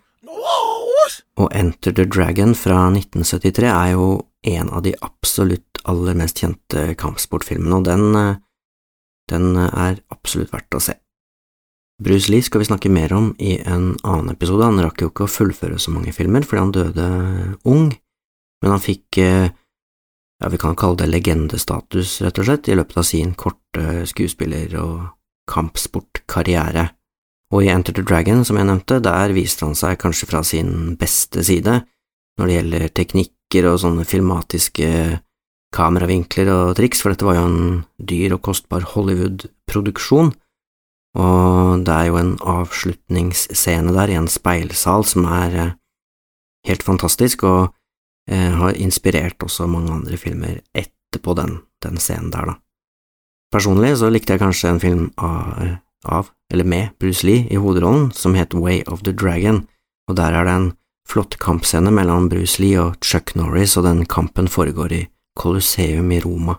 Og 1.36 1.50
Enter 1.52 1.92
the 1.92 2.06
Dragon 2.08 2.54
fra 2.56 2.86
1973 2.88 3.68
er 3.68 3.90
jo 3.92 4.06
en 4.48 4.70
av 4.72 4.84
de 4.86 4.94
absolutt 5.04 5.82
aller 5.84 6.16
mest 6.16 6.40
kjente 6.40 6.94
kampsportfilmene, 6.96 7.76
og 7.76 7.84
den, 7.84 8.04
eh, 8.16 8.36
den 9.28 9.56
er 9.56 10.00
absolutt 10.14 10.52
verdt 10.54 10.78
å 10.78 10.80
se. 10.80 10.94
Bruce 12.02 12.30
Lee 12.32 12.42
skal 12.42 12.60
vi 12.60 12.70
snakke 12.70 12.90
mer 12.90 13.12
om 13.12 13.34
i 13.38 13.58
en 13.60 13.98
annen 14.02 14.30
episode, 14.30 14.64
han 14.64 14.80
rakk 14.80 15.02
jo 15.02 15.10
ikke 15.10 15.26
å 15.28 15.34
fullføre 15.34 15.78
så 15.78 15.92
mange 15.92 16.14
filmer 16.14 16.42
fordi 16.42 16.62
han 16.62 16.72
døde 16.72 17.58
ung, 17.64 17.92
men 18.62 18.70
han 18.70 18.80
fikk 18.80 19.18
eh, 19.18 19.50
ja, 20.44 20.50
vi 20.52 20.58
kan 20.60 20.76
kalle 20.76 21.00
det 21.00 21.08
legendestatus, 21.08 22.18
rett 22.20 22.38
og 22.38 22.44
slett, 22.44 22.68
i 22.68 22.76
løpet 22.76 22.98
av 23.00 23.06
sin 23.08 23.32
korte 23.32 24.04
skuespiller- 24.04 24.76
og 24.76 25.06
kampsportkarriere. 25.48 26.90
Og 27.54 27.64
i 27.64 27.70
Enter 27.72 27.94
the 27.96 28.04
Dragon, 28.04 28.44
som 28.44 28.58
jeg 28.58 28.68
nevnte, 28.68 29.00
der 29.00 29.32
viste 29.32 29.64
han 29.64 29.76
seg 29.78 29.96
kanskje 30.02 30.28
fra 30.28 30.42
sin 30.44 30.96
beste 31.00 31.44
side 31.44 31.80
når 32.36 32.46
det 32.46 32.56
gjelder 32.56 32.92
teknikker 32.98 33.68
og 33.70 33.78
sånne 33.80 34.04
filmatiske 34.04 34.88
kameravinkler 35.74 36.50
og 36.52 36.74
triks, 36.76 37.00
for 37.00 37.14
dette 37.14 37.24
var 37.24 37.38
jo 37.38 37.44
en 37.48 37.84
dyr 37.96 38.34
og 38.36 38.42
kostbar 38.44 38.84
Hollywood-produksjon, 38.92 40.32
og 41.14 41.86
det 41.86 41.94
er 41.94 42.10
jo 42.10 42.18
en 42.18 42.34
avslutningsscene 42.42 43.94
der 43.94 44.12
i 44.12 44.18
en 44.18 44.28
speilsal 44.28 45.06
som 45.06 45.28
er 45.30 45.56
eh, 45.62 45.74
helt 46.66 46.82
fantastisk, 46.82 47.46
og 47.46 47.72
har 48.30 48.78
inspirert 48.80 49.42
også 49.44 49.66
mange 49.68 49.92
andre 49.92 50.16
filmer 50.16 50.62
etterpå 50.72 51.34
den, 51.36 51.58
den 51.84 51.98
scenen 52.00 52.30
der, 52.32 52.46
da. 52.48 52.54
Personlig 53.52 53.92
så 54.00 54.08
likte 54.10 54.34
jeg 54.34 54.40
kanskje 54.40 54.70
en 54.72 54.80
film 54.82 55.02
av, 55.20 55.76
av, 56.10 56.30
eller 56.50 56.66
med, 56.66 56.94
Bruce 56.98 57.26
Lee 57.26 57.44
i 57.52 57.60
hovedrollen, 57.60 58.08
som 58.16 58.34
het 58.34 58.56
Way 58.56 58.80
of 58.90 59.04
the 59.06 59.12
Dragon, 59.12 59.60
og 60.08 60.16
der 60.18 60.34
er 60.34 60.48
det 60.48 60.54
en 60.56 60.70
flott 61.08 61.36
kampscene 61.38 61.92
mellom 61.94 62.28
Bruce 62.32 62.62
Lee 62.62 62.80
og 62.80 62.98
Chuck 63.04 63.34
Norris, 63.38 63.76
og 63.78 63.86
den 63.86 64.04
kampen 64.10 64.48
foregår 64.50 64.96
i 64.96 65.02
Colosseum 65.38 66.10
i 66.12 66.20
Roma. 66.24 66.56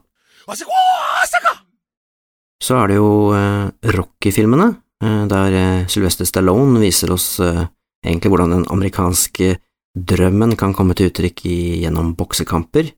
Så 2.64 2.78
er 2.80 2.90
det 2.90 2.98
jo 2.98 3.10
eh, 3.36 3.68
Rocky-filmene, 3.96 4.70
eh, 5.04 5.24
der 5.30 5.58
eh, 5.60 5.88
Sylvester 5.92 6.28
Stallone 6.28 6.80
viser 6.82 7.12
oss 7.14 7.40
eh, 7.44 7.66
egentlig 8.06 8.32
hvordan 8.32 8.56
den 8.56 8.68
amerikanske 8.72 9.58
Drømmen 9.96 10.58
kan 10.60 10.74
komme 10.76 10.96
til 10.98 11.08
uttrykk 11.08 11.46
gjennom 11.48 12.12
boksekamper, 12.20 12.90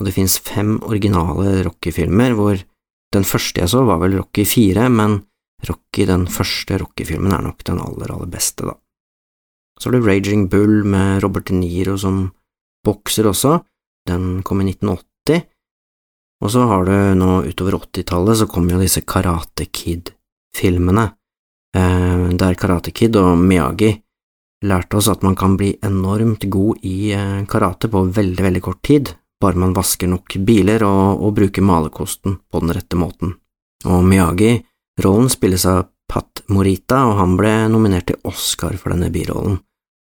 og 0.00 0.06
det 0.06 0.14
finnes 0.16 0.38
fem 0.40 0.78
originale 0.80 1.60
Rocky-filmer, 1.66 2.32
hvor 2.38 2.62
den 3.12 3.26
første 3.28 3.60
jeg 3.60 3.68
så 3.68 3.82
var 3.84 4.00
vel 4.00 4.16
Rocky 4.16 4.46
4, 4.48 4.86
men 4.88 5.18
Rocky, 5.68 6.06
den 6.08 6.24
første 6.32 6.78
Rocky-filmen, 6.80 7.34
er 7.36 7.44
nok 7.44 7.60
den 7.68 7.82
aller, 7.84 8.14
aller 8.14 8.30
beste, 8.32 8.64
da. 8.64 8.78
Så 9.78 9.90
har 9.90 9.98
du 9.98 10.06
Raging 10.08 10.46
Bull 10.48 10.86
med 10.88 11.20
Robert 11.22 11.50
De 11.50 11.56
Niro 11.58 11.98
som 12.00 12.24
bokser 12.86 13.28
også, 13.28 13.58
den 14.08 14.40
kom 14.46 14.62
i 14.64 14.70
1980, 14.72 15.44
og 16.42 16.50
så 16.50 16.64
har 16.70 16.88
du 16.88 16.94
nå 17.20 17.42
utover 17.46 17.76
80-tallet 17.76 18.40
så 18.40 18.48
kommer 18.50 18.74
jo 18.74 18.80
disse 18.82 19.04
Karate 19.06 19.68
Kid-filmene, 19.68 21.10
eh, 21.76 22.24
der 22.40 22.56
Karate 22.58 22.90
Kid 22.90 23.20
og 23.20 23.36
Miyagi 23.38 23.92
lærte 24.62 24.98
oss 24.98 25.10
at 25.10 25.24
man 25.26 25.36
kan 25.38 25.56
bli 25.58 25.72
enormt 25.84 26.46
god 26.50 26.84
i 26.86 27.12
eh, 27.16 27.42
karate 27.50 27.90
på 27.90 28.04
veldig, 28.14 28.44
veldig 28.46 28.62
kort 28.62 28.82
tid, 28.86 29.12
bare 29.42 29.58
man 29.58 29.74
vasker 29.74 30.10
nok 30.10 30.36
biler 30.46 30.84
og, 30.86 31.22
og 31.22 31.34
bruker 31.38 31.66
malerkosten 31.66 32.38
på 32.50 32.62
den 32.62 32.74
rette 32.76 32.98
måten. 32.98 33.36
Og 33.88 34.04
Miyagi, 34.06 34.54
rollen 35.02 35.30
spilles 35.32 35.66
av 35.66 35.88
Pat 36.12 36.44
Morita, 36.52 37.04
og 37.08 37.16
han 37.18 37.36
ble 37.38 37.52
nominert 37.72 38.10
til 38.10 38.20
Oscar 38.28 38.76
for 38.78 38.94
denne 38.94 39.10
birollen, 39.14 39.58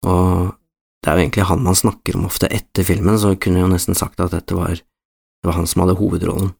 og 0.06 0.54
det 1.02 1.10
er 1.10 1.18
jo 1.18 1.24
egentlig 1.24 1.46
han 1.50 1.62
man 1.62 1.76
snakker 1.78 2.16
om 2.18 2.26
ofte 2.26 2.48
etter 2.50 2.86
filmen, 2.86 3.18
så 3.18 3.34
kunne 3.38 3.60
jeg 3.60 3.66
jo 3.66 3.74
nesten 3.74 3.98
sagt 3.98 4.20
at 4.20 4.34
dette 4.34 4.56
var, 4.56 4.74
det 4.74 5.46
var 5.46 5.58
han 5.60 5.68
som 5.70 5.84
hadde 5.84 5.98
hovedrollen. 6.00 6.50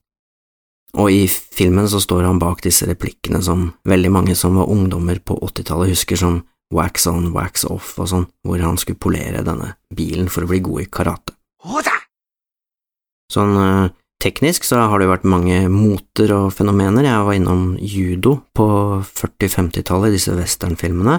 Og 0.97 1.11
i 1.13 1.25
filmen 1.29 1.89
så 1.91 2.01
står 2.01 2.25
han 2.25 2.39
bak 2.41 2.63
disse 2.65 2.87
replikkene 2.89 3.43
som 3.45 3.67
veldig 3.89 4.13
mange 4.15 4.37
som 4.39 4.57
var 4.57 4.71
ungdommer 4.73 5.19
på 5.21 5.37
80-tallet 5.51 5.93
husker 5.93 6.17
som 6.17 6.39
wax 6.75 7.07
on, 7.09 7.33
wax 7.33 7.65
off 7.69 7.99
og 7.99 8.09
sånn, 8.11 8.27
hvor 8.45 8.59
han 8.63 8.79
skulle 8.81 8.99
polere 9.01 9.45
denne 9.47 9.69
bilen 9.95 10.29
for 10.33 10.43
å 10.45 10.49
bli 10.51 10.61
god 10.65 10.81
i 10.83 10.91
karate. 10.93 11.33
Sånn 13.33 13.55
uh, 13.61 13.91
teknisk 14.23 14.65
så 14.65 14.77
har 14.89 14.97
det 14.99 15.05
jo 15.07 15.15
vært 15.15 15.25
mange 15.29 15.69
moter 15.73 16.29
og 16.37 16.53
fenomener, 16.57 17.05
jeg 17.09 17.27
var 17.27 17.35
innom 17.37 17.63
judo 17.81 18.33
på 18.57 18.67
40-50-tallet, 19.05 20.13
disse 20.17 20.33
westernfilmene, 20.37 21.17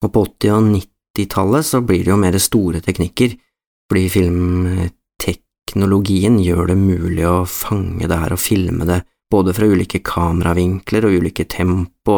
og 0.00 0.08
på 0.14 0.20
80- 0.26 0.56
og 0.56 0.62
90-tallet 0.72 1.64
så 1.68 1.78
blir 1.84 2.02
det 2.04 2.12
jo 2.12 2.18
mer 2.20 2.36
store 2.40 2.80
teknikker, 2.84 3.30
fordi 3.90 4.04
filmteknologien 4.14 6.34
gjør 6.40 6.64
det 6.72 6.78
mulig 6.80 7.26
å 7.28 7.48
fange 7.48 8.06
det 8.08 8.18
her 8.22 8.32
og 8.36 8.42
filme 8.42 8.84
det 8.88 9.00
både 9.30 9.54
fra 9.54 9.66
ulike 9.70 10.00
kameravinkler 10.02 11.06
og 11.06 11.14
ulike 11.22 11.44
tempo 11.50 12.16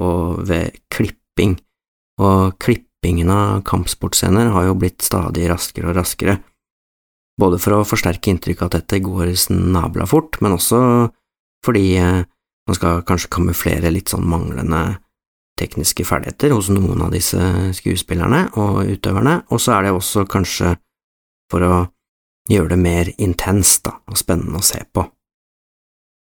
og 0.00 0.22
ved 0.48 0.66
klipping 0.92 1.52
og 2.22 2.58
klippingen 2.62 3.30
av 3.32 3.62
kampsportscener 3.66 4.52
har 4.54 4.68
jo 4.68 4.76
blitt 4.78 5.02
stadig 5.04 5.48
raskere 5.50 5.90
og 5.90 5.98
raskere, 5.98 6.38
både 7.40 7.58
for 7.58 7.78
å 7.78 7.86
forsterke 7.88 8.30
inntrykket 8.30 8.68
at 8.68 8.76
dette 8.78 9.02
går 9.02 9.32
snabla 9.38 10.06
fort, 10.06 10.38
men 10.44 10.54
også 10.54 10.80
fordi 11.64 11.96
eh, 11.98 12.22
man 12.68 12.76
skal 12.76 13.02
kanskje 13.08 13.32
kamuflere 13.32 13.90
litt 13.92 14.12
sånn 14.12 14.26
manglende 14.28 15.00
tekniske 15.58 16.06
ferdigheter 16.06 16.54
hos 16.54 16.70
noen 16.72 17.04
av 17.06 17.12
disse 17.14 17.40
skuespillerne 17.76 18.46
og 18.60 18.84
utøverne, 18.90 19.40
og 19.50 19.62
så 19.62 19.76
er 19.76 19.86
det 19.86 19.94
også 19.94 20.26
kanskje 20.30 20.74
for 21.52 21.66
å 21.66 21.74
gjøre 22.50 22.74
det 22.74 22.80
mer 22.80 23.10
intenst 23.22 23.84
da, 23.86 23.98
og 24.10 24.18
spennende 24.20 24.60
å 24.60 24.66
se 24.66 24.80
på. 24.92 25.04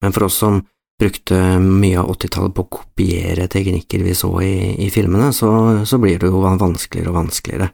Men 0.02 0.16
for 0.16 0.28
oss 0.28 0.40
som 0.42 0.60
brukte 1.02 1.38
mye 1.60 2.00
av 2.00 2.12
80-tallet 2.14 2.56
på 2.56 2.66
å 2.66 2.72
kopiere 2.78 3.50
teknikker 3.52 4.04
vi 4.06 4.14
så 4.18 4.32
i, 4.46 4.56
i 4.86 4.90
filmene, 4.94 5.32
så, 5.34 5.50
så, 5.88 6.00
blir 6.02 6.22
det 6.22 6.30
jo 6.30 6.44
vanskeligere 6.46 7.10
og 7.10 7.18
vanskeligere 7.18 7.72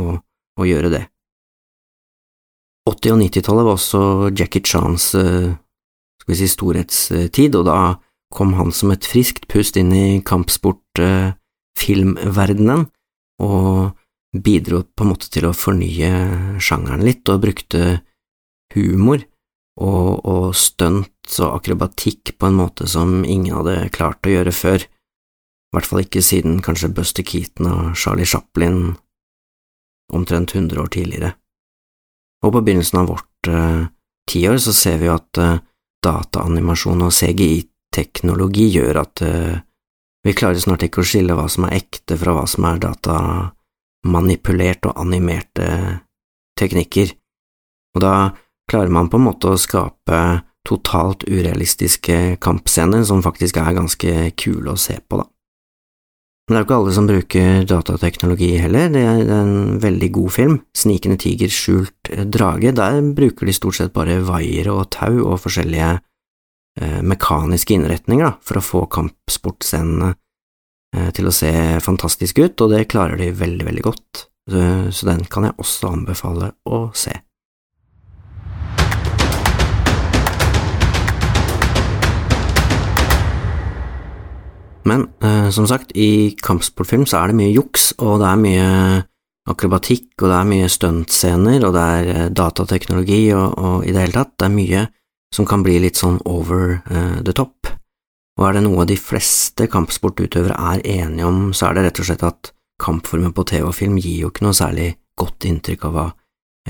å, 0.00 0.14
å 0.60 0.68
gjøre 0.68 0.92
det. 0.94 1.02
80- 2.88 3.12
og 3.12 3.18
90-tallet 3.20 3.66
var 3.66 3.76
også 3.76 4.00
Jackie 4.32 4.64
Chans 4.64 5.10
skal 6.20 6.32
vi 6.32 6.38
si, 6.38 6.48
storhetstid, 6.48 7.54
og 7.58 7.64
da 7.68 7.80
kom 8.34 8.54
han 8.58 8.72
som 8.74 8.90
et 8.94 9.06
friskt 9.08 9.48
pust 9.50 9.76
inn 9.80 9.92
i 9.96 10.22
kampsportfilmverdenen, 10.26 12.80
og 13.40 13.90
bidro 14.30 14.82
på 14.94 15.02
en 15.04 15.10
måte 15.10 15.28
til 15.32 15.44
å 15.48 15.56
fornye 15.56 16.10
sjangeren 16.62 17.06
litt, 17.06 17.28
og 17.28 17.42
brukte 17.44 17.80
humor 18.76 19.18
og, 19.80 20.24
og 20.28 20.54
stunt 20.56 21.38
og 21.40 21.60
akrobatikk 21.60 22.34
på 22.38 22.48
en 22.48 22.58
måte 22.58 22.88
som 22.90 23.24
ingen 23.24 23.54
hadde 23.56 23.92
klart 23.94 24.26
å 24.26 24.34
gjøre 24.34 24.52
før, 24.54 24.84
i 24.84 25.76
hvert 25.76 25.86
fall 25.86 26.02
ikke 26.02 26.22
siden 26.24 26.60
kanskje 26.64 26.94
Buster 26.94 27.24
Keaton 27.26 27.66
og 27.70 27.96
Charlie 27.98 28.26
Chaplin 28.26 28.96
omtrent 30.10 30.54
100 30.54 30.80
år 30.82 30.88
tidligere. 30.90 31.32
Og 32.42 32.52
på 32.54 32.62
begynnelsen 32.64 32.98
av 33.02 33.10
vårt 33.12 33.50
uh, 33.52 33.84
tiår 34.30 34.58
så 34.62 34.72
ser 34.74 34.98
vi 34.98 35.06
jo 35.06 35.14
at 35.14 35.38
uh, 35.38 35.60
dataanimasjon 36.02 37.02
og 37.06 37.12
CGI-teknologi 37.14 38.66
gjør 38.74 38.94
at 39.04 39.22
uh, 39.22 39.56
vi 40.26 40.32
klarer 40.36 40.60
snart 40.60 40.82
ikke 40.84 41.00
å 41.04 41.06
skille 41.06 41.34
hva 41.36 41.48
som 41.52 41.64
er 41.68 41.76
ekte 41.78 42.18
fra 42.20 42.32
hva 42.36 42.46
som 42.50 42.64
er 42.68 42.82
datamanipulert 42.82 44.86
og 44.90 44.98
animerte 45.00 45.66
teknikker, 46.60 47.08
og 47.96 48.00
da 48.04 48.14
klarer 48.70 48.92
man 48.94 49.10
på 49.10 49.18
en 49.18 49.26
måte 49.26 49.50
å 49.50 49.58
skape 49.60 50.20
totalt 50.66 51.24
urealistiske 51.26 52.36
kampscener 52.42 53.04
som 53.08 53.22
faktisk 53.24 53.58
er 53.60 53.76
ganske 53.76 54.14
kule 54.38 54.74
å 54.74 54.80
se 54.80 54.98
på, 55.00 55.20
da. 55.22 55.26
Men 56.50 56.56
det 56.56 56.58
er 56.58 56.62
jo 56.64 56.66
ikke 56.66 56.76
alle 56.80 56.92
som 56.96 57.06
bruker 57.06 57.66
datateknologi 57.70 58.48
heller, 58.58 58.88
det 58.90 59.02
er 59.06 59.28
en 59.36 59.76
veldig 59.78 60.08
god 60.16 60.32
film, 60.34 60.56
Snikende 60.74 61.20
tiger, 61.22 61.52
skjult 61.52 62.10
drage, 62.26 62.72
der 62.74 62.98
bruker 63.14 63.46
de 63.46 63.54
stort 63.54 63.78
sett 63.78 63.92
bare 63.94 64.18
vaiere 64.26 64.74
og 64.74 64.88
tau 64.96 65.20
og 65.28 65.38
forskjellige 65.44 65.92
eh, 65.94 66.98
mekaniske 67.06 67.76
innretninger 67.76 68.26
da, 68.26 68.32
for 68.42 68.58
å 68.58 68.64
få 68.66 68.82
kampsportscenene 68.90 70.10
eh, 70.96 71.08
til 71.14 71.30
å 71.30 71.36
se 71.38 71.54
fantastisk 71.86 72.42
ut, 72.42 72.66
og 72.66 72.74
det 72.74 72.88
klarer 72.90 73.22
de 73.22 73.30
veldig, 73.30 73.68
veldig 73.70 73.86
godt, 73.86 74.26
så, 74.50 74.66
så 74.90 75.12
den 75.12 75.22
kan 75.30 75.46
jeg 75.46 75.58
også 75.62 75.94
anbefale 75.94 76.50
å 76.66 76.88
se. 76.98 77.14
Men 84.88 85.08
eh, 85.22 85.50
som 85.52 85.66
sagt, 85.68 85.92
i 85.94 86.36
kampsportfilm 86.40 87.06
så 87.08 87.20
er 87.20 87.30
det 87.30 87.40
mye 87.40 87.54
juks, 87.54 87.92
og 88.00 88.20
det 88.22 88.28
er 88.30 88.44
mye 88.44 88.68
akrobatikk, 89.50 90.14
og 90.20 90.30
det 90.30 90.38
er 90.38 90.48
mye 90.52 90.70
stuntscener, 90.70 91.66
og 91.66 91.74
det 91.76 91.84
er 91.96 92.14
eh, 92.14 92.30
datateknologi, 92.36 93.20
og, 93.36 93.58
og, 93.58 93.76
i 93.84 93.92
det 93.94 94.06
hele 94.06 94.16
tatt, 94.16 94.36
det 94.38 94.48
er 94.48 94.56
mye 94.56 94.86
som 95.34 95.46
kan 95.46 95.62
bli 95.62 95.76
litt 95.82 96.00
sånn 96.00 96.18
over 96.28 96.80
eh, 96.80 97.20
the 97.26 97.34
top. 97.36 97.70
Og 98.40 98.46
er 98.48 98.56
det 98.56 98.64
noe 98.64 98.86
de 98.88 98.96
fleste 98.96 99.66
kampsportutøvere 99.70 100.56
er 100.72 100.82
enige 100.88 101.28
om, 101.28 101.50
så 101.56 101.68
er 101.68 101.76
det 101.76 101.86
rett 101.88 102.00
og 102.02 102.08
slett 102.08 102.26
at 102.26 102.52
kampformen 102.80 103.34
på 103.36 103.44
TV 103.48 103.66
og 103.68 103.76
film 103.76 103.98
gir 104.00 104.24
jo 104.24 104.30
ikke 104.32 104.46
noe 104.46 104.56
særlig 104.56 104.94
godt 105.20 105.44
inntrykk 105.48 105.84
av 105.90 105.96
hva, 105.96 106.06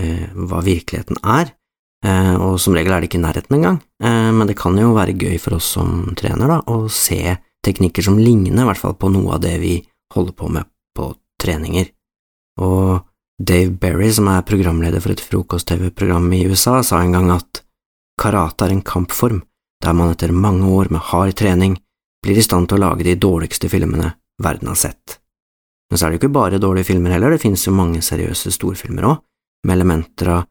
eh, 0.01 0.27
hva 0.35 0.63
virkeligheten 0.67 1.21
er. 1.23 1.55
Eh, 2.01 2.35
og 2.41 2.57
som 2.59 2.75
regel 2.75 2.95
er 2.97 3.03
det 3.03 3.11
ikke 3.11 3.21
i 3.21 3.27
nærheten 3.27 3.57
engang, 3.59 3.79
eh, 4.03 4.31
men 4.33 4.49
det 4.49 4.57
kan 4.57 4.77
jo 4.79 4.95
være 4.97 5.19
gøy 5.21 5.37
for 5.39 5.59
oss 5.59 5.69
som 5.77 6.15
trener, 6.17 6.49
da, 6.49 6.61
å 6.67 6.89
se 6.89 7.37
teknikker 7.67 8.05
som 8.07 8.19
ligner 8.19 8.63
i 8.63 8.69
hvert 8.69 8.81
fall 8.81 8.97
på 8.97 9.11
noe 9.13 9.37
av 9.37 9.45
det 9.45 9.57
vi 9.63 9.77
holder 10.15 10.37
på 10.37 10.49
med 10.53 10.69
på 10.97 11.13
treninger. 11.43 11.91
Og 12.61 13.01
Dave 13.41 13.73
Berry, 13.81 14.11
som 14.13 14.29
er 14.29 14.45
programleder 14.45 15.01
for 15.01 15.15
et 15.15 15.23
frokost-TV-program 15.25 16.27
i 16.37 16.45
USA, 16.51 16.81
sa 16.85 17.01
en 17.01 17.15
gang 17.17 17.31
at 17.33 17.63
karate 18.21 18.67
er 18.67 18.75
en 18.75 18.85
kampform 18.85 19.41
der 19.81 19.97
man 19.97 20.13
etter 20.13 20.33
mange 20.37 20.69
år 20.69 20.91
med 20.93 21.01
hard 21.09 21.33
trening 21.41 21.79
blir 22.21 22.37
i 22.37 22.45
stand 22.45 22.69
til 22.69 22.77
å 22.77 22.85
lage 22.85 23.07
de 23.07 23.17
dårligste 23.17 23.71
filmene 23.73 24.13
verden 24.43 24.69
har 24.69 24.77
sett. 24.77 25.17
Men 25.91 25.99
så 25.99 26.07
er 26.07 26.11
det 26.11 26.19
jo 26.19 26.23
ikke 26.27 26.37
bare 26.37 26.61
dårlige 26.61 26.91
filmer 26.93 27.15
heller, 27.15 27.33
det 27.33 27.43
finnes 27.43 27.65
jo 27.67 27.73
mange 27.75 28.03
seriøse 28.05 28.53
storfilmer 28.55 29.09
òg, 29.09 29.23
med 29.65 29.77
elementer 29.79 30.35
av 30.37 30.45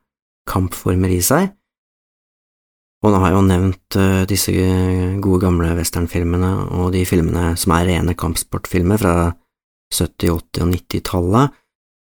kampformer 0.50 1.14
i 1.14 1.22
seg, 1.26 1.54
og 3.00 3.14
nå 3.14 3.20
har 3.22 3.32
jeg 3.32 3.38
jo 3.38 3.46
nevnt 3.48 3.98
uh, 4.00 4.24
disse 4.28 4.54
gode 5.24 5.40
gamle 5.46 5.72
westernfilmene 5.78 6.52
og 6.76 6.92
de 6.96 7.06
filmene 7.08 7.54
som 7.60 7.74
er 7.78 7.88
rene 7.88 8.16
kampsportfilmer 8.20 9.00
fra 9.00 9.16
70-, 9.96 10.34
80- 10.60 10.66
og 10.66 10.74
90-tallet. 10.74 11.60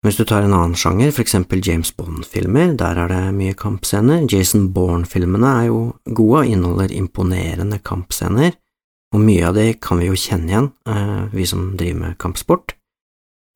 Hvis 0.04 0.20
du 0.20 0.26
tar 0.28 0.44
en 0.44 0.54
annen 0.54 0.76
sjanger, 0.76 1.14
for 1.16 1.24
eksempel 1.24 1.64
James 1.64 1.94
Bond-filmer, 1.96 2.74
der 2.78 3.00
er 3.00 3.10
det 3.10 3.22
mye 3.38 3.56
kampscener. 3.56 4.26
Jason 4.28 4.68
Bourne-filmene 4.76 5.54
er 5.62 5.70
jo 5.70 5.80
gode 6.04 6.44
og 6.44 6.52
inneholder 6.52 6.92
imponerende 6.92 7.80
kampscener, 7.80 8.58
og 9.16 9.24
mye 9.24 9.48
av 9.48 9.56
de 9.56 9.70
kan 9.80 10.02
vi 10.02 10.10
jo 10.10 10.20
kjenne 10.20 10.52
igjen, 10.52 10.70
uh, 10.90 11.32
vi 11.32 11.48
som 11.48 11.72
driver 11.80 12.02
med 12.02 12.20
kampsport. 12.22 12.76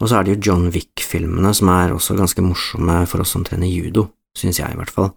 Og 0.02 0.10
så 0.10 0.18
er 0.18 0.26
det 0.26 0.38
jo 0.38 0.52
John 0.52 0.68
Wick-filmene 0.74 1.52
som 1.58 1.70
er 1.74 1.94
også 1.94 2.16
ganske 2.18 2.44
morsomme 2.46 3.02
for 3.10 3.26
oss 3.26 3.34
som 3.36 3.46
trener 3.46 3.70
judo, 3.70 4.08
synes 4.38 4.62
jeg 4.62 4.72
i 4.72 4.80
hvert 4.80 4.94
fall. 4.94 5.12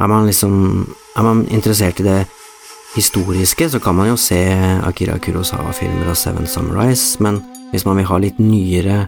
Er 0.00 0.08
man 0.08 0.26
liksom 0.26 0.86
Er 1.16 1.22
man 1.22 1.46
interessert 1.48 2.00
i 2.00 2.06
det 2.06 2.26
historiske, 2.94 3.68
så 3.70 3.78
kan 3.78 3.94
man 3.94 4.08
jo 4.08 4.16
se 4.18 4.38
Akira 4.82 5.18
Kurosawa-filmer 5.18 6.08
og 6.10 6.16
Seven 6.18 6.46
Samurais, 6.46 7.20
men 7.20 7.38
hvis 7.70 7.84
man 7.86 8.00
vil 8.00 8.08
ha 8.08 8.18
litt 8.18 8.38
nyere 8.42 9.04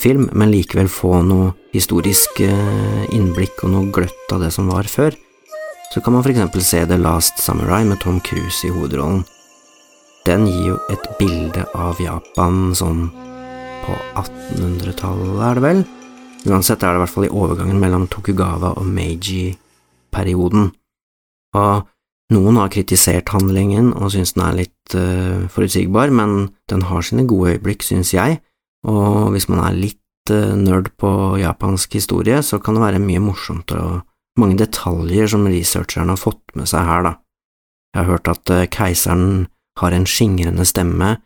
film, 0.00 0.30
men 0.32 0.52
likevel 0.52 0.88
få 0.88 1.18
noe 1.26 1.50
historisk 1.74 2.40
eh, 2.40 3.04
innblikk 3.12 3.64
og 3.66 3.74
noe 3.74 3.90
gløtt 3.92 4.32
av 4.32 4.40
det 4.44 4.48
som 4.54 4.70
var 4.72 4.88
før, 4.88 5.12
så 5.92 6.00
kan 6.00 6.16
man 6.16 6.24
for 6.24 6.32
eksempel 6.32 6.64
se 6.64 6.86
The 6.88 6.96
Last 7.00 7.42
Samurai 7.42 7.82
med 7.84 8.00
Tom 8.00 8.20
Cruise 8.24 8.64
i 8.64 8.72
hovedrollen. 8.72 9.24
Den 10.24 10.48
gir 10.48 10.72
jo 10.72 10.80
et 10.92 11.12
bilde 11.20 11.68
av 11.76 12.00
Japan 12.00 12.72
sånn 12.76 13.08
på 13.84 14.00
1800-tallet, 14.24 15.38
er 15.50 15.58
det 15.58 15.68
vel? 15.68 15.86
Uansett 16.48 16.80
er 16.80 16.94
det 16.94 17.00
i 17.00 17.04
hvert 17.04 17.16
fall 17.16 17.28
i 17.28 17.32
overgangen 17.44 17.80
mellom 17.80 18.08
Tokugawa 18.08 18.76
og 18.78 18.88
Meiji 18.88 19.50
perioden, 20.14 20.70
og 21.56 21.86
noen 22.34 22.58
har 22.60 22.72
kritisert 22.72 23.30
handlingen 23.32 23.94
og 23.96 24.12
synes 24.12 24.34
den 24.36 24.44
er 24.44 24.58
litt 24.58 24.96
uh, 24.96 25.46
forutsigbar, 25.52 26.12
men 26.12 26.50
den 26.68 26.84
har 26.90 27.04
sine 27.06 27.24
gode 27.28 27.54
øyeblikk, 27.56 27.86
synes 27.86 28.12
jeg, 28.12 28.40
og 28.88 29.32
hvis 29.32 29.48
man 29.48 29.62
er 29.64 29.78
litt 29.78 30.32
uh, 30.32 30.52
nerd 30.58 30.90
på 31.00 31.10
japansk 31.40 31.96
historie, 31.96 32.42
så 32.44 32.60
kan 32.60 32.76
det 32.76 32.84
være 32.84 33.04
mye 33.04 33.22
morsomt 33.24 33.72
og 33.76 34.02
mange 34.38 34.58
detaljer 34.60 35.32
som 35.32 35.48
researcheren 35.48 36.12
har 36.12 36.20
fått 36.20 36.44
med 36.58 36.68
seg 36.70 36.84
her, 36.86 37.08
da. 37.08 37.14
Jeg 37.96 38.02
har 38.02 38.10
hørt 38.12 38.28
at 38.30 38.52
uh, 38.52 38.66
keiseren 38.68 39.48
har 39.80 39.94
en 39.94 40.06
skingrende 40.08 40.66
stemme 40.68 41.16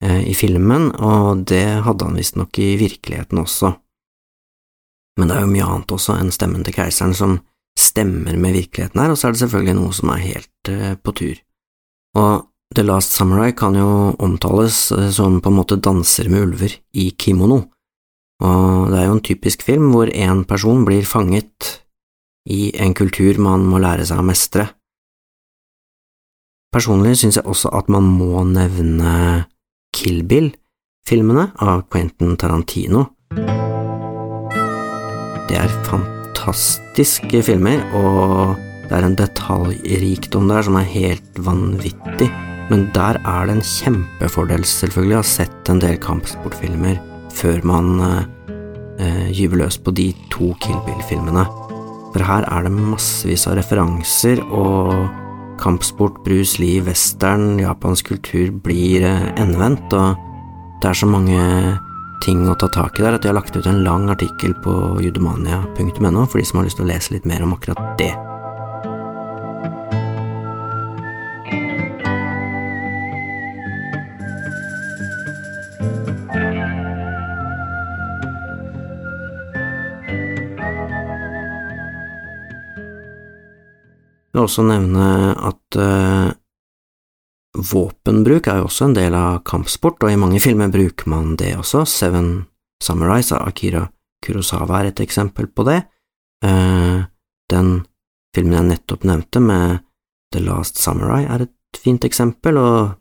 i 0.00 0.32
filmen, 0.32 0.86
og 0.96 1.42
det 1.50 1.82
hadde 1.84 2.06
han 2.06 2.14
visstnok 2.16 2.56
i 2.62 2.70
virkeligheten 2.80 3.36
også. 3.42 3.74
Men 5.20 5.28
det 5.28 5.34
er 5.36 5.42
jo 5.44 5.50
mye 5.50 5.66
annet 5.66 5.92
også 5.92 6.14
enn 6.16 6.30
stemmen 6.32 6.62
til 6.64 6.72
keiseren 6.72 7.12
som 7.18 7.34
stemmer 7.78 8.36
med 8.36 8.54
virkeligheten 8.56 9.00
her, 9.00 9.12
og 9.12 9.18
så 9.18 9.28
er 9.28 9.34
det 9.34 9.42
selvfølgelig 9.42 9.76
noe 9.78 9.96
som 9.96 10.12
er 10.14 10.24
helt 10.24 10.70
uh, 10.72 10.94
på 11.00 11.14
tur. 11.16 11.42
Og 12.20 12.46
The 12.74 12.84
Last 12.86 13.16
Samurai 13.16 13.52
kan 13.56 13.74
jo 13.78 14.14
omtales 14.22 14.88
uh, 14.94 15.08
som 15.14 15.40
på 15.42 15.50
en 15.50 15.58
måte 15.58 15.80
danser 15.80 16.30
med 16.30 16.48
ulver 16.48 16.76
i 16.94 17.10
kimono, 17.18 17.64
og 18.40 18.90
det 18.90 18.98
er 18.98 19.06
jo 19.06 19.16
en 19.18 19.24
typisk 19.24 19.62
film 19.62 19.90
hvor 19.92 20.08
én 20.08 20.44
person 20.48 20.84
blir 20.86 21.04
fanget 21.04 21.82
i 22.48 22.70
en 22.80 22.94
kultur 22.96 23.36
man 23.42 23.66
må 23.68 23.80
lære 23.82 24.06
seg 24.08 24.22
å 24.22 24.24
mestre. 24.24 24.64
Personlig 26.72 27.16
synes 27.18 27.36
jeg 27.36 27.48
også 27.50 27.72
at 27.74 27.90
man 27.92 28.06
må 28.06 28.44
nevne 28.46 29.44
Kill 29.96 30.22
Bill-filmene 30.24 31.50
av 31.58 31.84
Quentin 31.90 32.38
Tarantino. 32.38 33.08
Det 35.50 35.58
er 35.58 35.68
fantastisk 35.82 36.19
fantastiske 36.40 37.42
filmer, 37.44 37.82
og 37.92 38.56
det 38.88 38.96
er 38.96 39.04
en 39.04 39.16
detaljrikdom 39.18 40.48
der 40.48 40.64
som 40.64 40.78
er 40.80 40.88
helt 40.88 41.38
vanvittig. 41.38 42.30
Men 42.70 42.88
der 42.94 43.18
er 43.26 43.46
det 43.46 43.56
en 43.56 43.64
kjempefordel, 43.66 44.64
selvfølgelig, 44.64 45.16
å 45.18 45.20
ha 45.20 45.26
sett 45.26 45.70
en 45.70 45.80
del 45.82 45.98
kampsportfilmer 46.00 47.00
før 47.34 47.60
man 47.66 48.00
eh, 48.00 49.28
gyver 49.34 49.64
løs 49.64 49.78
på 49.78 49.92
de 49.92 50.12
to 50.30 50.52
Kill 50.62 50.78
Bill-filmene. 50.86 51.44
For 52.14 52.24
her 52.26 52.46
er 52.48 52.66
det 52.66 52.72
massevis 52.74 53.46
av 53.46 53.58
referanser, 53.58 54.40
og 54.50 55.10
kampsport, 55.60 56.22
brus, 56.24 56.56
liv, 56.62 56.86
western, 56.88 57.58
japansk 57.60 58.14
kultur 58.14 58.54
blir 58.64 59.04
eh, 59.06 59.28
endevendt, 59.36 59.92
og 59.92 60.16
det 60.80 60.92
er 60.92 61.00
så 61.02 61.10
mange 61.10 61.40
ting 62.20 62.48
å 62.48 62.54
ta 62.58 62.68
tak 62.68 62.98
i 63.00 63.04
der, 63.04 63.16
at 63.16 63.24
jeg 63.24 63.32
har 63.32 63.38
lagt 63.40 63.56
ut 63.56 63.66
en 63.68 63.84
lang 63.84 64.08
artikkel 64.12 64.54
på 64.64 64.74
judomania.no 65.02 66.26
for 66.26 66.40
de 66.40 66.44
som 66.46 66.60
har 66.60 66.68
lyst 66.68 66.80
til 66.80 66.86
å 66.86 66.90
lese 66.92 67.14
litt 67.14 67.28
mer 67.28 67.44
om 67.46 67.54
akkurat 67.56 67.96
det. 68.00 68.12
Jeg 84.30 84.38
vil 84.38 84.46
også 84.46 84.62
nevne 84.64 85.06
at 85.36 85.76
uh, 85.76 86.30
våpenbruk 87.60 88.48
er 88.48 88.60
jo 88.60 88.68
også 88.68 88.88
en 88.88 88.96
del 88.96 89.14
av 89.16 89.42
kampsport, 89.48 90.02
og 90.02 90.12
i 90.12 90.18
mange 90.20 90.40
filmer 90.42 90.72
bruker 90.72 91.10
man 91.10 91.34
det 91.40 91.54
også. 91.58 91.84
Seven 91.88 92.30
Samurais 92.82 93.32
av 93.36 93.46
Akira 93.48 93.86
Kurosawa 94.24 94.80
er 94.80 94.90
et 94.90 95.02
eksempel 95.04 95.48
på 95.52 95.66
det. 95.68 95.82
Uh, 96.44 97.04
den 97.52 97.72
filmen 98.36 98.56
jeg 98.56 98.68
nettopp 98.70 99.06
nevnte, 99.08 99.42
med 99.44 99.80
The 100.34 100.42
Last 100.44 100.80
Samurai, 100.80 101.24
er 101.26 101.46
et 101.46 101.80
fint 101.80 102.04
eksempel, 102.06 102.58
og 102.60 102.96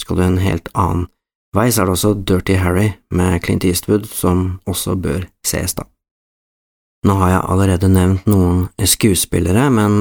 skal 0.00 0.18
du 0.18 0.24
en 0.26 0.42
helt 0.42 0.70
annen 0.74 1.08
vei, 1.56 1.68
så 1.70 1.82
er 1.82 1.90
det 1.90 1.96
også 1.96 2.12
Dirty 2.26 2.56
Harry 2.60 2.88
med 3.12 3.42
Clint 3.44 3.64
Eastwood 3.68 4.06
som 4.08 4.62
også 4.68 4.96
bør 4.96 5.26
ses, 5.46 5.76
da. 5.76 5.84
Nå 7.06 7.16
har 7.18 7.32
jeg 7.32 7.46
allerede 7.50 7.90
nevnt 7.90 8.28
noen 8.30 8.68
skuespillere, 8.78 9.66
men 9.74 9.98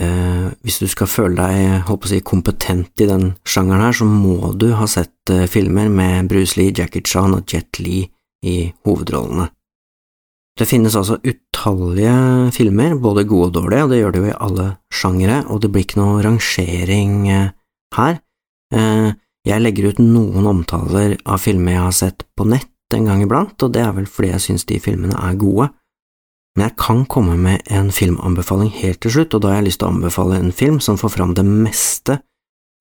eh, 0.00 0.48
hvis 0.64 0.80
du 0.82 0.88
skal 0.90 1.10
føle 1.10 1.36
deg 1.38 1.86
holdt 1.88 2.02
på 2.02 2.08
å 2.08 2.12
si, 2.12 2.20
kompetent 2.26 3.04
i 3.04 3.08
den 3.08 3.34
sjangeren 3.44 3.84
her, 3.86 3.96
så 3.96 4.08
må 4.08 4.52
du 4.58 4.70
ha 4.78 4.88
sett 4.90 5.32
eh, 5.32 5.46
filmer 5.50 5.90
med 5.92 6.30
Bruce 6.30 6.58
Lee, 6.58 6.74
Jackie 6.76 7.04
Chan 7.06 7.36
og 7.36 7.46
Jet 7.50 7.80
Lee 7.82 8.08
i 8.46 8.70
hovedrollene. 8.86 9.50
Det 10.60 10.66
finnes 10.68 10.96
altså 10.98 11.16
utallige 11.24 12.50
filmer, 12.52 12.96
både 13.00 13.24
gode 13.28 13.48
og 13.48 13.54
dårlige, 13.56 13.84
og 13.84 13.92
det 13.92 14.00
gjør 14.00 14.12
det 14.12 14.20
jo 14.20 14.28
i 14.28 14.38
alle 14.46 14.66
sjangere, 14.92 15.38
og 15.48 15.62
det 15.62 15.70
blir 15.72 15.86
ikke 15.86 16.00
noe 16.02 16.24
rangering 16.26 17.14
eh, 17.32 17.52
her. 17.96 18.20
Eh, 18.74 19.10
jeg 19.48 19.64
legger 19.64 19.88
ut 19.88 20.02
noen 20.04 20.48
omtaler 20.50 21.16
av 21.24 21.40
filmer 21.40 21.78
jeg 21.78 21.86
har 21.86 21.96
sett 21.96 22.26
på 22.36 22.44
nett 22.50 22.68
en 22.94 23.06
gang 23.08 23.22
iblant, 23.24 23.56
og 23.62 23.72
det 23.72 23.84
er 23.86 23.94
vel 23.96 24.08
fordi 24.10 24.34
jeg 24.34 24.44
synes 24.48 24.66
de 24.68 24.80
filmene 24.82 25.16
er 25.16 25.38
gode. 25.40 25.70
Men 26.56 26.66
jeg 26.66 26.76
kan 26.82 27.04
komme 27.06 27.36
med 27.38 27.62
en 27.70 27.92
filmanbefaling 27.94 28.72
helt 28.80 29.00
til 29.04 29.14
slutt, 29.14 29.34
og 29.34 29.42
da 29.42 29.52
har 29.52 29.60
jeg 29.60 29.70
lyst 29.70 29.82
til 29.82 29.88
å 29.88 29.94
anbefale 29.94 30.40
en 30.40 30.52
film 30.54 30.80
som 30.82 30.98
får 31.00 31.14
fram 31.14 31.34
det 31.38 31.46
meste 31.46 32.18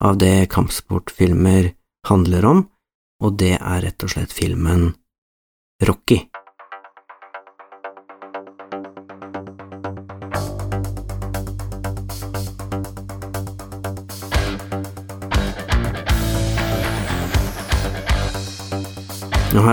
av 0.04 0.18
det 0.18 0.50
kampsportfilmer 0.54 1.74
handler 2.10 2.48
om, 2.50 2.64
og 3.24 3.38
det 3.40 3.58
er 3.60 3.84
rett 3.86 4.06
og 4.06 4.14
slett 4.16 4.34
filmen 4.34 4.94
Rocky. 5.86 6.24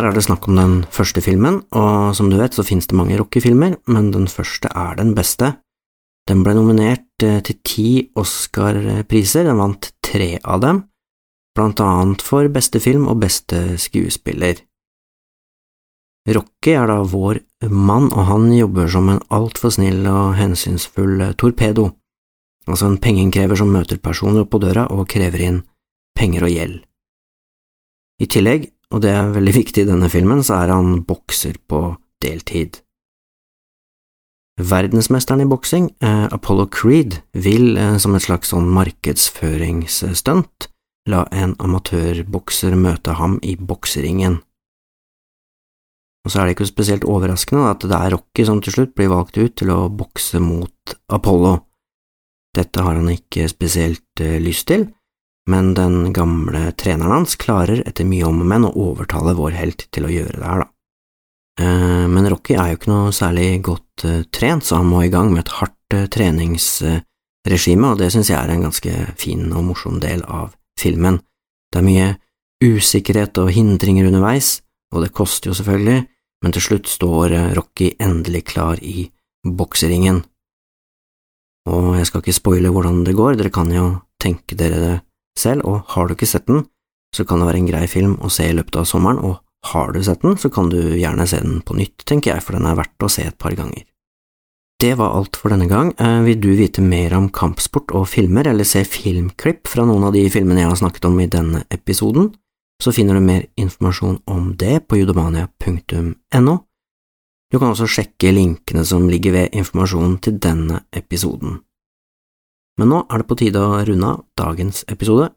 Er 0.07 0.17
det 0.17 0.25
snakk 0.27 0.47
om 0.49 0.59
den 0.59 0.75
første 0.93 1.23
filmen, 1.25 1.61
og 1.75 2.15
som 2.17 2.31
du 2.31 2.37
vet 2.39 2.57
så 2.57 2.65
finnes 2.67 2.89
det 2.89 2.97
mange 2.99 3.17
Rocky-filmer, 3.19 3.77
men 3.91 4.11
den 4.15 4.27
første 4.31 4.71
er 4.73 4.97
den 4.99 5.15
beste. 5.17 5.55
Den 6.27 6.43
ble 6.43 6.57
nominert 6.57 7.23
eh, 7.23 7.41
til 7.47 7.59
ti 7.67 7.91
Oscar-priser, 8.19 9.47
den 9.47 9.61
vant 9.61 9.93
tre 10.05 10.37
av 10.43 10.63
dem, 10.65 10.81
blant 11.57 11.81
annet 11.81 12.25
for 12.25 12.49
beste 12.53 12.83
film 12.83 13.07
og 13.11 13.21
beste 13.23 13.79
skuespiller. 13.81 14.61
Rocky 16.27 16.75
er 16.75 16.91
da 16.91 16.99
vår 17.07 17.41
mann, 17.71 18.11
og 18.11 18.27
han 18.31 18.51
jobber 18.53 18.91
som 18.91 19.09
en 19.13 19.23
altfor 19.31 19.71
snill 19.75 20.03
og 20.11 20.35
hensynsfull 20.41 21.23
torpedo, 21.39 21.93
altså 22.67 22.91
en 22.91 23.01
pengeinnkrever 23.03 23.59
som 23.59 23.71
møter 23.71 24.03
personer 24.03 24.43
oppå 24.43 24.59
døra 24.63 24.89
og 24.91 25.07
krever 25.09 25.47
inn 25.47 25.63
penger 26.19 26.49
og 26.49 26.53
gjeld. 26.53 26.79
I 28.17 28.27
tillegg 28.33 28.71
og 28.95 29.03
det 29.03 29.13
er 29.13 29.35
veldig 29.35 29.55
viktig 29.57 29.85
i 29.85 29.89
denne 29.89 30.11
filmen, 30.13 30.43
så 30.47 30.61
er 30.63 30.75
han 30.75 31.03
bokser 31.07 31.59
på 31.69 31.97
deltid. 32.23 32.81
Verdensmesteren 34.57 35.43
i 35.45 35.49
boksing, 35.51 35.91
eh, 36.01 36.29
Apollo 36.33 36.67
Creed, 36.73 37.21
vil 37.33 37.77
eh, 37.77 37.99
som 38.01 38.15
et 38.17 38.25
slags 38.25 38.49
sånn 38.55 38.71
markedsføringsstunt 38.73 40.71
la 41.13 41.27
en 41.31 41.55
amatørbokser 41.61 42.75
møte 42.75 43.13
ham 43.21 43.39
i 43.43 43.57
bokseringen. 43.57 44.41
Og 46.25 46.33
så 46.33 46.41
er 46.41 46.49
det 46.49 46.57
ikke 46.57 46.73
spesielt 46.73 47.05
overraskende 47.07 47.69
at 47.69 47.85
det 47.87 47.95
er 47.95 48.17
Rocky 48.17 48.47
som 48.49 48.63
til 48.65 48.73
slutt 48.75 48.97
blir 48.99 49.13
valgt 49.13 49.37
ut 49.39 49.55
til 49.61 49.71
å 49.71 49.87
bokse 49.93 50.41
mot 50.43 50.97
Apollo. 51.13 51.61
Dette 52.57 52.83
har 52.83 52.97
han 52.97 53.13
ikke 53.13 53.47
spesielt 53.53 54.25
eh, 54.25 54.41
lyst 54.41 54.67
til, 54.73 54.89
men 55.51 55.75
den 55.75 56.13
gamle 56.13 56.73
treneren 56.79 57.21
hans 57.21 57.37
klarer 57.39 57.83
etter 57.87 58.07
mye 58.09 58.27
om 58.27 58.43
og 58.43 58.49
men 58.51 58.67
å 58.67 58.75
overtale 58.89 59.37
vår 59.39 59.55
helt 59.59 59.87
til 59.95 60.09
å 60.09 60.13
gjøre 60.13 60.41
det 60.41 60.47
her, 60.47 60.65
da. 60.65 60.71
Eh, 61.61 62.07
men 62.13 62.29
Rocky 62.29 62.57
er 62.57 62.73
jo 62.73 62.79
ikke 62.81 62.93
noe 62.93 63.13
særlig 63.17 63.49
godt 63.65 64.05
eh, 64.05 64.25
trent, 64.35 64.67
så 64.67 64.81
han 64.83 64.91
må 64.91 65.05
i 65.07 65.13
gang 65.13 65.31
med 65.33 65.47
et 65.47 65.55
hardt 65.57 65.97
eh, 65.97 66.09
treningsregime, 66.13 67.93
og 67.93 68.03
det 68.03 68.11
synes 68.13 68.31
jeg 68.33 68.39
er 68.41 68.53
en 68.53 68.67
ganske 68.67 69.07
fin 69.17 69.47
og 69.53 69.65
morsom 69.71 70.01
del 70.03 70.25
av 70.29 70.53
filmen. 70.81 71.23
Det 71.73 71.81
er 71.81 71.87
mye 71.87 72.11
usikkerhet 72.65 73.39
og 73.41 73.53
hindringer 73.55 74.09
underveis, 74.11 74.61
og 74.93 75.05
det 75.05 75.15
koster 75.17 75.51
jo 75.51 75.57
selvfølgelig, 75.57 76.05
men 76.45 76.53
til 76.53 76.63
slutt 76.63 76.89
står 76.91 77.33
Rocky 77.57 77.95
endelig 78.03 78.45
klar 78.53 78.81
i 78.85 79.09
bokseringen. 79.47 80.21
Og 81.73 81.97
jeg 81.97 82.07
skal 82.09 82.23
ikke 82.23 82.37
spoile 82.37 82.71
hvordan 82.71 83.01
det 83.07 83.17
går, 83.17 83.39
dere 83.41 83.53
kan 83.55 83.73
jo 83.73 83.89
tenke 84.23 84.57
dere 84.59 84.79
det 84.83 84.95
selv, 85.41 85.67
og 85.67 85.93
har 85.95 86.07
du 86.07 86.17
ikke 86.17 86.29
sett 86.29 86.47
den, 86.51 86.65
så 87.17 87.25
kan 87.25 87.41
det 87.41 87.49
være 87.49 87.63
en 87.63 87.69
grei 87.71 87.85
film 87.91 88.17
å 88.25 88.31
se 88.33 88.49
i 88.51 88.55
løpet 88.57 88.81
av 88.81 88.89
sommeren, 88.89 89.21
og 89.25 89.41
har 89.73 89.93
du 89.93 90.03
sett 90.05 90.23
den, 90.23 90.37
så 90.39 90.51
kan 90.53 90.71
du 90.71 90.79
gjerne 90.99 91.27
se 91.27 91.41
den 91.43 91.61
på 91.67 91.77
nytt, 91.79 92.05
tenker 92.07 92.35
jeg, 92.35 92.45
for 92.45 92.59
den 92.59 92.69
er 92.69 92.79
verdt 92.79 93.07
å 93.07 93.11
se 93.13 93.27
et 93.27 93.39
par 93.41 93.57
ganger. 93.59 93.87
Det 94.77 94.93
var 94.99 95.15
alt 95.17 95.39
for 95.41 95.49
denne 95.49 95.69
gang. 95.71 95.95
Eh, 95.97 96.21
vil 96.27 96.41
du 96.41 96.51
vite 96.53 96.83
mer 96.85 97.15
om 97.17 97.31
kampsport 97.33 97.95
og 97.97 98.09
filmer, 98.13 98.47
eller 98.51 98.69
se 98.69 98.85
filmklipp 98.85 99.65
fra 99.73 99.87
noen 99.89 100.05
av 100.05 100.13
de 100.13 100.27
filmene 100.33 100.61
jeg 100.61 100.69
har 100.69 100.81
snakket 100.83 101.09
om 101.09 101.17
i 101.21 101.31
denne 101.33 101.65
episoden, 101.73 102.35
så 102.83 102.93
finner 102.93 103.17
du 103.17 103.25
mer 103.25 103.47
informasjon 103.57 104.21
om 104.29 104.51
det 104.61 104.83
på 104.89 105.01
judomania.no. 105.01 106.57
Du 107.53 107.59
kan 107.59 107.71
også 107.71 107.89
sjekke 107.89 108.35
linkene 108.35 108.85
som 108.85 109.09
ligger 109.09 109.33
ved 109.33 109.57
informasjonen 109.57 110.19
til 110.21 110.37
denne 110.43 110.83
episoden. 110.93 111.63
Men 112.77 112.91
nå 112.93 112.99
er 113.09 113.23
det 113.23 113.29
på 113.31 113.39
tide 113.41 113.61
å 113.61 113.85
runde 113.89 114.09
av 114.13 114.25
dagens 114.37 114.85
episode. 114.93 115.31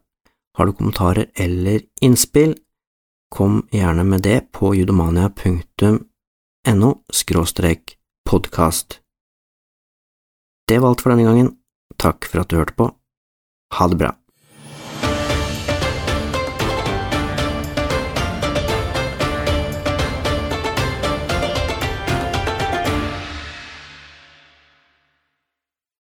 Har 0.56 0.64
du 0.66 0.72
kommentarer 0.76 1.26
eller 1.40 1.80
innspill, 2.04 2.52
kom 3.32 3.62
gjerne 3.72 4.04
med 4.04 4.20
det 4.26 4.52
på 4.52 4.74
judomania.no 4.76 6.90
skråstrek 7.08 7.96
podkast. 8.28 9.00
Det 10.68 10.78
var 10.78 10.88
alt 10.92 11.00
for 11.00 11.10
denne 11.14 11.28
gangen. 11.30 11.56
Takk 11.96 12.28
for 12.28 12.40
at 12.42 12.48
du 12.50 12.56
hørte 12.60 12.76
på. 12.76 12.86
Ha 13.78 13.84
det 13.88 13.98
bra. 14.02 14.19